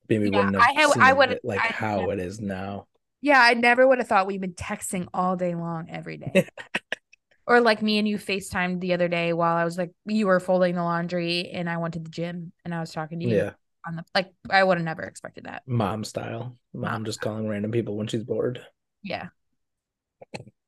maybe 0.09 0.29
Yeah, 0.29 0.37
wouldn't 0.37 0.55
have 0.61 0.77
I 0.77 0.91
seen 0.93 1.01
I 1.01 1.13
would- 1.13 1.31
it 1.31 1.41
like 1.43 1.59
I 1.61 1.67
how 1.67 2.01
never- 2.01 2.13
it 2.13 2.19
is 2.19 2.39
now. 2.39 2.87
Yeah, 3.21 3.39
I 3.39 3.53
never 3.53 3.87
would 3.87 3.99
have 3.99 4.07
thought 4.07 4.25
we've 4.27 4.41
been 4.41 4.53
texting 4.53 5.07
all 5.13 5.35
day 5.35 5.53
long 5.55 5.89
every 5.89 6.17
day. 6.17 6.47
or 7.47 7.61
like 7.61 7.81
me 7.81 7.97
and 7.99 8.07
you 8.07 8.17
FaceTimed 8.17 8.79
the 8.81 8.93
other 8.93 9.07
day 9.07 9.31
while 9.33 9.55
I 9.55 9.63
was 9.65 9.77
like 9.77 9.91
you 10.05 10.27
were 10.27 10.39
folding 10.39 10.75
the 10.75 10.83
laundry 10.83 11.49
and 11.51 11.69
I 11.69 11.77
went 11.77 11.93
to 11.95 11.99
the 11.99 12.09
gym 12.09 12.51
and 12.65 12.73
I 12.73 12.79
was 12.79 12.91
talking 12.91 13.19
to 13.19 13.25
you 13.27 13.35
Yeah, 13.35 13.51
on 13.87 13.95
the 13.95 14.03
like 14.15 14.33
I 14.49 14.63
would 14.63 14.77
have 14.77 14.85
never 14.85 15.03
expected 15.03 15.45
that. 15.45 15.63
mom 15.67 16.03
style. 16.03 16.57
Mom 16.73 16.91
Mom 16.91 17.05
just 17.05 17.21
calling 17.21 17.47
random 17.47 17.71
people 17.71 17.95
when 17.97 18.07
she's 18.07 18.23
bored. 18.23 18.65
Yeah. 19.03 19.29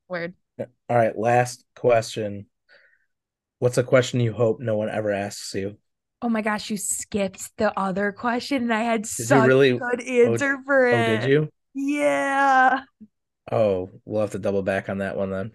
Weird. 0.07 0.33
All 0.59 0.67
right, 0.89 1.17
last 1.17 1.65
question. 1.75 2.45
What's 3.59 3.77
a 3.77 3.83
question 3.83 4.19
you 4.19 4.33
hope 4.33 4.59
no 4.59 4.75
one 4.77 4.89
ever 4.89 5.11
asks 5.11 5.53
you? 5.55 5.77
Oh 6.21 6.29
my 6.29 6.41
gosh, 6.41 6.69
you 6.69 6.77
skipped 6.77 7.55
the 7.57 7.77
other 7.77 8.11
question 8.11 8.63
and 8.63 8.73
I 8.73 8.81
had 8.83 9.01
you 9.01 9.25
such 9.25 9.47
really- 9.47 9.71
a 9.71 9.77
good 9.77 10.01
answer 10.01 10.57
for 10.65 10.87
it. 10.87 10.93
Oh, 10.93 11.21
did 11.21 11.29
you? 11.29 11.49
Yeah. 11.73 12.81
Oh, 13.51 13.89
we'll 14.05 14.21
have 14.21 14.31
to 14.31 14.39
double 14.39 14.63
back 14.63 14.89
on 14.89 14.99
that 14.99 15.17
one 15.17 15.31
then. 15.31 15.51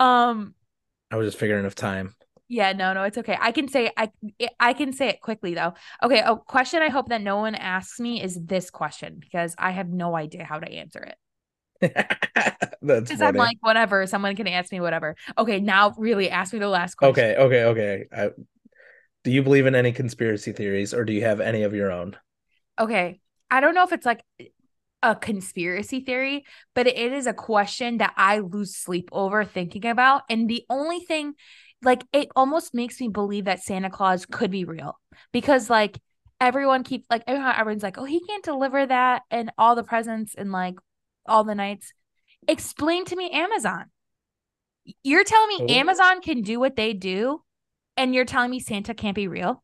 Um 0.00 0.54
I 1.10 1.16
was 1.16 1.26
just 1.28 1.38
figuring 1.38 1.64
of 1.64 1.74
time. 1.74 2.14
Yeah, 2.48 2.72
no, 2.72 2.92
no, 2.94 3.02
it's 3.04 3.18
okay. 3.18 3.36
I 3.40 3.52
can 3.52 3.68
say 3.68 3.90
I 3.96 4.10
I 4.58 4.72
can 4.72 4.92
say 4.92 5.08
it 5.08 5.20
quickly 5.20 5.54
though. 5.54 5.74
Okay, 6.02 6.20
a 6.20 6.36
question 6.36 6.82
I 6.82 6.88
hope 6.88 7.08
that 7.08 7.22
no 7.22 7.36
one 7.36 7.54
asks 7.54 8.00
me 8.00 8.22
is 8.22 8.38
this 8.42 8.70
question 8.70 9.18
because 9.20 9.54
I 9.58 9.70
have 9.70 9.88
no 9.88 10.16
idea 10.16 10.44
how 10.44 10.58
to 10.58 10.70
answer 10.70 11.00
it. 11.00 11.16
That's 11.80 13.08
Because 13.08 13.22
I'm 13.22 13.36
like, 13.36 13.58
whatever, 13.60 14.06
someone 14.06 14.34
can 14.36 14.48
ask 14.48 14.72
me 14.72 14.80
whatever. 14.80 15.16
Okay, 15.36 15.60
now 15.60 15.94
really 15.96 16.30
ask 16.30 16.52
me 16.52 16.58
the 16.58 16.68
last 16.68 16.96
question. 16.96 17.24
Okay, 17.24 17.36
okay, 17.40 17.64
okay. 17.64 18.04
I, 18.12 18.30
do 19.24 19.30
you 19.30 19.42
believe 19.42 19.66
in 19.66 19.74
any 19.74 19.92
conspiracy 19.92 20.52
theories 20.52 20.94
or 20.94 21.04
do 21.04 21.12
you 21.12 21.22
have 21.22 21.40
any 21.40 21.62
of 21.62 21.74
your 21.74 21.92
own? 21.92 22.16
Okay. 22.78 23.20
I 23.50 23.60
don't 23.60 23.74
know 23.74 23.84
if 23.84 23.92
it's 23.92 24.06
like 24.06 24.22
a 25.02 25.14
conspiracy 25.14 26.00
theory, 26.00 26.44
but 26.74 26.86
it 26.86 27.12
is 27.12 27.26
a 27.26 27.32
question 27.32 27.98
that 27.98 28.14
I 28.16 28.40
lose 28.40 28.76
sleep 28.76 29.08
over 29.12 29.44
thinking 29.44 29.86
about. 29.86 30.22
And 30.28 30.48
the 30.48 30.64
only 30.68 31.00
thing, 31.00 31.34
like, 31.82 32.04
it 32.12 32.28
almost 32.34 32.74
makes 32.74 33.00
me 33.00 33.08
believe 33.08 33.44
that 33.44 33.62
Santa 33.62 33.90
Claus 33.90 34.26
could 34.26 34.50
be 34.50 34.64
real 34.64 34.98
because, 35.32 35.70
like, 35.70 35.98
everyone 36.40 36.84
keeps, 36.84 37.06
like, 37.10 37.22
everyone- 37.26 37.54
everyone's 37.56 37.82
like, 37.82 37.98
oh, 37.98 38.04
he 38.04 38.20
can't 38.20 38.44
deliver 38.44 38.86
that 38.86 39.22
and 39.30 39.50
all 39.56 39.74
the 39.74 39.84
presents 39.84 40.34
and, 40.34 40.52
like, 40.52 40.74
all 41.28 41.44
the 41.44 41.54
nights. 41.54 41.92
Explain 42.46 43.04
to 43.06 43.16
me 43.16 43.30
Amazon. 43.30 43.86
You're 45.02 45.24
telling 45.24 45.48
me 45.48 45.66
Oh. 45.74 45.78
Amazon 45.78 46.20
can 46.22 46.42
do 46.42 46.58
what 46.58 46.76
they 46.76 46.92
do, 46.94 47.42
and 47.96 48.14
you're 48.14 48.24
telling 48.24 48.50
me 48.50 48.60
Santa 48.60 48.94
can't 48.94 49.14
be 49.14 49.28
real? 49.28 49.62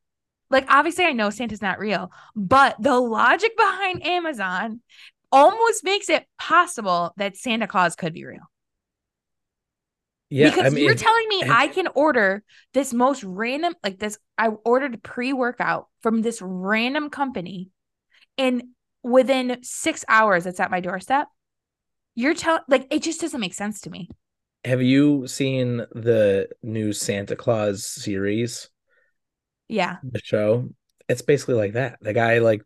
Like, 0.51 0.67
obviously, 0.69 1.05
I 1.05 1.13
know 1.13 1.31
Santa's 1.31 1.63
not 1.63 1.79
real, 1.79 2.13
but 2.37 2.77
the 2.79 2.99
logic 2.99 3.57
behind 3.57 4.07
Amazon 4.07 4.81
almost 5.33 5.83
makes 5.83 6.09
it 6.09 6.27
possible 6.39 7.13
that 7.17 7.37
Santa 7.37 7.67
Claus 7.67 7.97
could 7.97 8.13
be 8.13 8.25
real. 8.25 8.51
Yeah, 10.31 10.51
because 10.51 10.73
I 10.73 10.75
mean, 10.75 10.85
you're 10.85 10.95
telling 10.95 11.29
me 11.29 11.43
I 11.49 11.69
can 11.69 11.87
order 11.95 12.43
this 12.73 12.93
most 12.93 13.23
random, 13.25 13.75
like 13.83 13.99
this, 13.99 14.19
I 14.37 14.49
ordered 14.49 15.03
pre 15.03 15.33
workout 15.33 15.89
from 16.03 16.23
this 16.23 16.41
random 16.43 17.09
company, 17.09 17.71
and 18.37 18.63
within 19.03 19.59
six 19.63 20.05
hours, 20.09 20.47
it's 20.47 20.61
at 20.61 20.71
my 20.71 20.81
doorstep. 20.81 21.29
You're 22.15 22.35
telling, 22.35 22.63
like, 22.69 22.87
it 22.91 23.03
just 23.03 23.21
doesn't 23.21 23.41
make 23.41 23.55
sense 23.55 23.81
to 23.83 23.91
me. 23.91 24.09
have 24.65 24.83
you 24.83 25.27
seen 25.27 25.79
the 25.93 26.49
new 26.63 26.93
Santa 26.93 27.37
Claus 27.37 27.85
series, 27.85 28.71
Yeah. 29.69 29.97
the 30.03 30.21
show? 30.23 30.71
It's 31.09 31.23
basically 31.23 31.55
like 31.55 31.73
that. 31.75 31.99
The 32.01 32.13
guy 32.13 32.39
like 32.39 32.63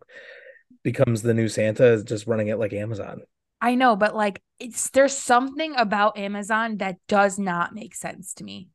becomes 0.84 1.22
the 1.22 1.34
new 1.34 1.48
Santa, 1.48 1.86
is 1.86 2.04
just 2.04 2.26
running 2.26 2.48
it 2.48 2.58
like 2.58 2.72
Amazon. 2.72 3.22
I 3.60 3.74
know, 3.74 3.96
but 3.96 4.14
like 4.14 4.40
it's 4.58 4.90
there's 4.90 5.16
something 5.16 5.74
about 5.76 6.18
Amazon 6.18 6.76
that 6.78 6.96
does 7.08 7.38
not 7.38 7.74
make 7.74 7.94
sense 7.94 8.34
to 8.34 8.44
me. 8.44 8.68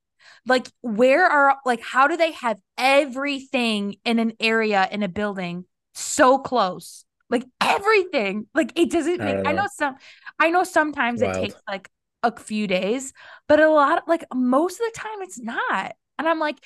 Like 0.46 0.68
where 0.82 1.26
are 1.26 1.58
like 1.66 1.82
how 1.82 2.08
do 2.08 2.18
they 2.18 2.32
have 2.34 2.60
everything 2.78 3.96
in 4.04 4.20
an 4.20 4.34
area 4.40 4.88
in 4.92 5.04
a 5.04 5.08
building 5.08 5.66
so 5.94 6.38
close? 6.38 7.06
Like 7.34 7.46
everything. 7.60 8.48
Like 8.54 8.72
it 8.80 8.92
doesn't 8.92 9.20
make 9.20 9.46
I 9.46 9.52
know. 9.52 9.64
know 9.64 9.68
some 9.76 9.96
I 10.40 10.52
know 10.52 10.64
sometimes 10.64 11.22
it 11.22 11.34
takes 11.34 11.56
like 11.68 11.90
a 12.22 12.32
few 12.40 12.68
days, 12.68 13.12
but 13.50 13.60
a 13.60 13.70
lot 13.70 14.08
like 14.08 14.24
most 14.34 14.80
of 14.80 14.86
the 14.94 15.00
time 15.00 15.22
it's 15.22 15.40
not. 15.40 15.96
And 16.18 16.30
I'm 16.30 16.40
like, 16.40 16.58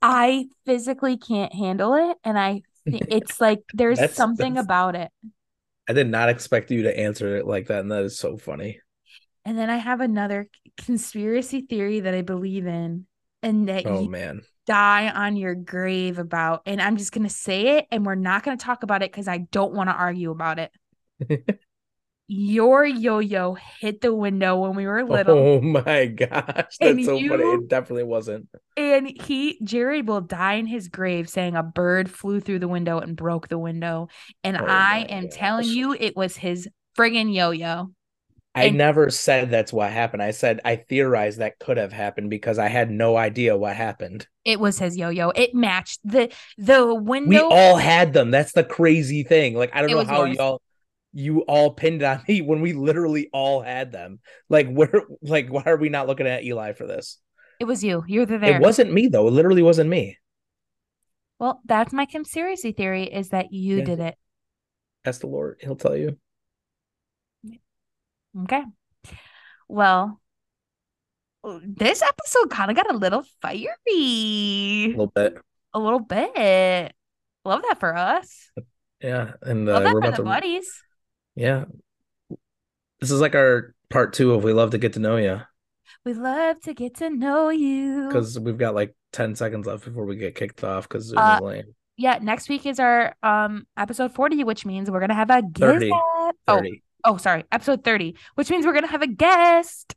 I 0.00 0.46
physically 0.64 1.16
can't 1.18 1.52
handle 1.52 1.94
it. 1.94 2.16
And 2.24 2.38
I 2.38 2.62
it's 2.86 3.40
like 3.40 3.62
there's 3.74 3.98
That's- 3.98 4.16
something 4.16 4.54
that's- 4.54 4.64
about 4.64 4.94
it. 4.94 5.10
I 5.88 5.92
did 5.92 6.08
not 6.08 6.28
expect 6.28 6.70
you 6.70 6.82
to 6.84 6.98
answer 6.98 7.36
it 7.36 7.46
like 7.46 7.66
that, 7.68 7.80
and 7.80 7.90
that 7.92 8.02
is 8.04 8.18
so 8.18 8.36
funny. 8.36 8.80
And 9.44 9.56
then 9.58 9.70
I 9.70 9.76
have 9.76 10.00
another 10.00 10.48
conspiracy 10.84 11.60
theory 11.60 12.00
that 12.00 12.14
I 12.14 12.22
believe 12.22 12.66
in 12.66 13.06
and 13.42 13.68
that 13.68 13.86
Oh 13.86 14.02
you 14.02 14.08
man. 14.08 14.42
Die 14.66 15.08
on 15.08 15.36
your 15.36 15.54
grave 15.54 16.18
about. 16.18 16.62
And 16.66 16.80
I'm 16.80 16.96
just 16.96 17.12
going 17.12 17.26
to 17.26 17.32
say 17.32 17.78
it 17.78 17.86
and 17.90 18.04
we're 18.04 18.14
not 18.14 18.42
going 18.42 18.58
to 18.58 18.64
talk 18.64 18.82
about 18.82 19.02
it 19.02 19.10
because 19.10 19.28
I 19.28 19.38
don't 19.38 19.72
want 19.72 19.88
to 19.88 19.94
argue 19.94 20.30
about 20.30 20.58
it. 20.58 20.70
Your 22.28 22.84
yo 22.84 23.20
yo 23.20 23.54
hit 23.54 24.00
the 24.00 24.12
window 24.12 24.56
when 24.56 24.74
we 24.74 24.84
were 24.84 25.04
little. 25.04 25.38
Oh 25.38 25.60
my 25.60 26.06
gosh. 26.06 26.76
And 26.80 26.98
That's 26.98 27.06
so 27.06 27.16
funny. 27.16 27.44
It 27.44 27.68
definitely 27.68 28.02
wasn't. 28.02 28.48
And 28.76 29.06
he, 29.06 29.60
Jerry, 29.62 30.02
will 30.02 30.22
die 30.22 30.54
in 30.54 30.66
his 30.66 30.88
grave 30.88 31.28
saying 31.28 31.54
a 31.54 31.62
bird 31.62 32.10
flew 32.10 32.40
through 32.40 32.58
the 32.58 32.68
window 32.68 32.98
and 32.98 33.16
broke 33.16 33.46
the 33.46 33.58
window. 33.58 34.08
And 34.42 34.56
Oh 34.56 34.64
I 34.66 35.06
am 35.08 35.28
telling 35.28 35.68
you, 35.68 35.92
it 35.92 36.16
was 36.16 36.36
his 36.36 36.68
friggin' 36.98 37.32
yo 37.32 37.52
yo. 37.52 37.92
I 38.56 38.64
And- 38.64 38.78
never 38.78 39.10
said 39.10 39.50
that's 39.50 39.72
what 39.72 39.92
happened. 39.92 40.22
I 40.22 40.30
said 40.30 40.60
I 40.64 40.76
theorized 40.76 41.38
that 41.40 41.58
could 41.58 41.76
have 41.76 41.92
happened 41.92 42.30
because 42.30 42.58
I 42.58 42.68
had 42.68 42.90
no 42.90 43.16
idea 43.16 43.56
what 43.56 43.76
happened. 43.76 44.26
It 44.44 44.58
was 44.58 44.78
his 44.78 44.96
yo 44.96 45.10
yo. 45.10 45.28
It 45.30 45.54
matched 45.54 46.00
the 46.04 46.32
the 46.56 46.94
window. 46.94 47.28
We 47.28 47.38
all 47.38 47.76
had 47.76 48.12
them. 48.14 48.30
That's 48.30 48.52
the 48.52 48.64
crazy 48.64 49.22
thing. 49.24 49.54
Like 49.54 49.70
I 49.74 49.82
don't 49.82 49.90
It 49.90 49.94
know 49.94 50.04
how 50.04 50.24
yours. 50.24 50.36
y'all 50.38 50.62
you 51.12 51.40
all 51.42 51.72
pinned 51.72 52.02
on 52.02 52.22
me 52.28 52.40
when 52.40 52.60
we 52.62 52.72
literally 52.72 53.28
all 53.32 53.60
had 53.62 53.92
them. 53.92 54.20
Like 54.48 54.68
where 54.72 54.90
like 55.22 55.48
why 55.48 55.62
are 55.66 55.76
we 55.76 55.90
not 55.90 56.06
looking 56.06 56.26
at 56.26 56.42
Eli 56.42 56.72
for 56.72 56.86
this? 56.86 57.18
it 57.60 57.64
was 57.66 57.84
you. 57.84 58.04
You 58.06 58.20
were 58.20 58.26
there. 58.26 58.56
It 58.56 58.60
wasn't 58.62 58.92
me 58.92 59.08
though. 59.08 59.28
It 59.28 59.32
literally 59.32 59.62
wasn't 59.62 59.90
me. 59.90 60.16
Well, 61.38 61.60
that's 61.66 61.92
my 61.92 62.06
conspiracy 62.06 62.72
theory 62.72 63.04
is 63.04 63.28
that 63.30 63.52
you 63.52 63.78
Yeah. 63.78 63.84
did 63.84 64.00
it. 64.00 64.14
Ask 65.04 65.20
the 65.20 65.26
Lord. 65.26 65.58
He'll 65.60 65.76
tell 65.76 65.94
you. 65.96 66.18
Okay. 68.42 68.62
Well, 69.68 70.20
this 71.62 72.02
episode 72.02 72.50
kind 72.50 72.70
of 72.70 72.76
got 72.76 72.90
a 72.90 72.96
little 72.96 73.24
fiery. 73.40 73.66
A 73.88 74.88
little 74.88 75.06
bit. 75.14 75.38
A 75.72 75.78
little 75.78 76.00
bit. 76.00 76.92
Love 77.44 77.62
that 77.62 77.78
for 77.78 77.96
us. 77.96 78.50
Yeah. 79.00 79.32
And 79.42 79.66
Love 79.66 79.76
uh, 79.76 79.80
that 79.80 79.94
we're 79.94 80.00
for 80.00 80.08
about 80.08 80.10
the 80.12 80.16
to 80.18 80.22
buddies. 80.24 80.82
Yeah. 81.34 81.64
This 83.00 83.10
is 83.10 83.20
like 83.20 83.34
our 83.34 83.74
part 83.90 84.12
two 84.12 84.32
of 84.34 84.42
We 84.42 84.52
Love 84.52 84.70
to 84.70 84.78
Get 84.78 84.94
to 84.94 85.00
Know 85.00 85.16
You. 85.16 85.42
We 86.04 86.14
love 86.14 86.60
to 86.62 86.74
get 86.74 86.96
to 86.96 87.10
know 87.10 87.48
you. 87.50 88.06
Because 88.08 88.38
we've 88.38 88.58
got 88.58 88.74
like 88.74 88.94
10 89.12 89.34
seconds 89.36 89.66
left 89.66 89.84
before 89.84 90.04
we 90.04 90.16
get 90.16 90.34
kicked 90.34 90.62
off 90.64 90.88
because 90.88 91.10
there's 91.10 91.18
Uh, 91.18 91.38
no 91.40 91.46
lane. 91.46 91.74
Yeah, 91.96 92.18
next 92.20 92.48
week 92.48 92.66
is 92.66 92.78
our 92.78 93.14
um 93.22 93.66
episode 93.76 94.12
40, 94.14 94.44
which 94.44 94.66
means 94.66 94.90
we're 94.90 95.00
gonna 95.00 95.14
have 95.14 95.30
a 95.30 95.42
guest. 95.42 95.60
30. 95.60 95.90
Oh, 95.92 96.32
30. 96.46 96.82
Oh, 97.06 97.16
sorry, 97.16 97.44
episode 97.52 97.84
30, 97.84 98.16
which 98.34 98.50
means 98.50 98.66
we're 98.66 98.74
gonna 98.74 98.86
have 98.88 99.02
a 99.02 99.06
guest. 99.06 99.94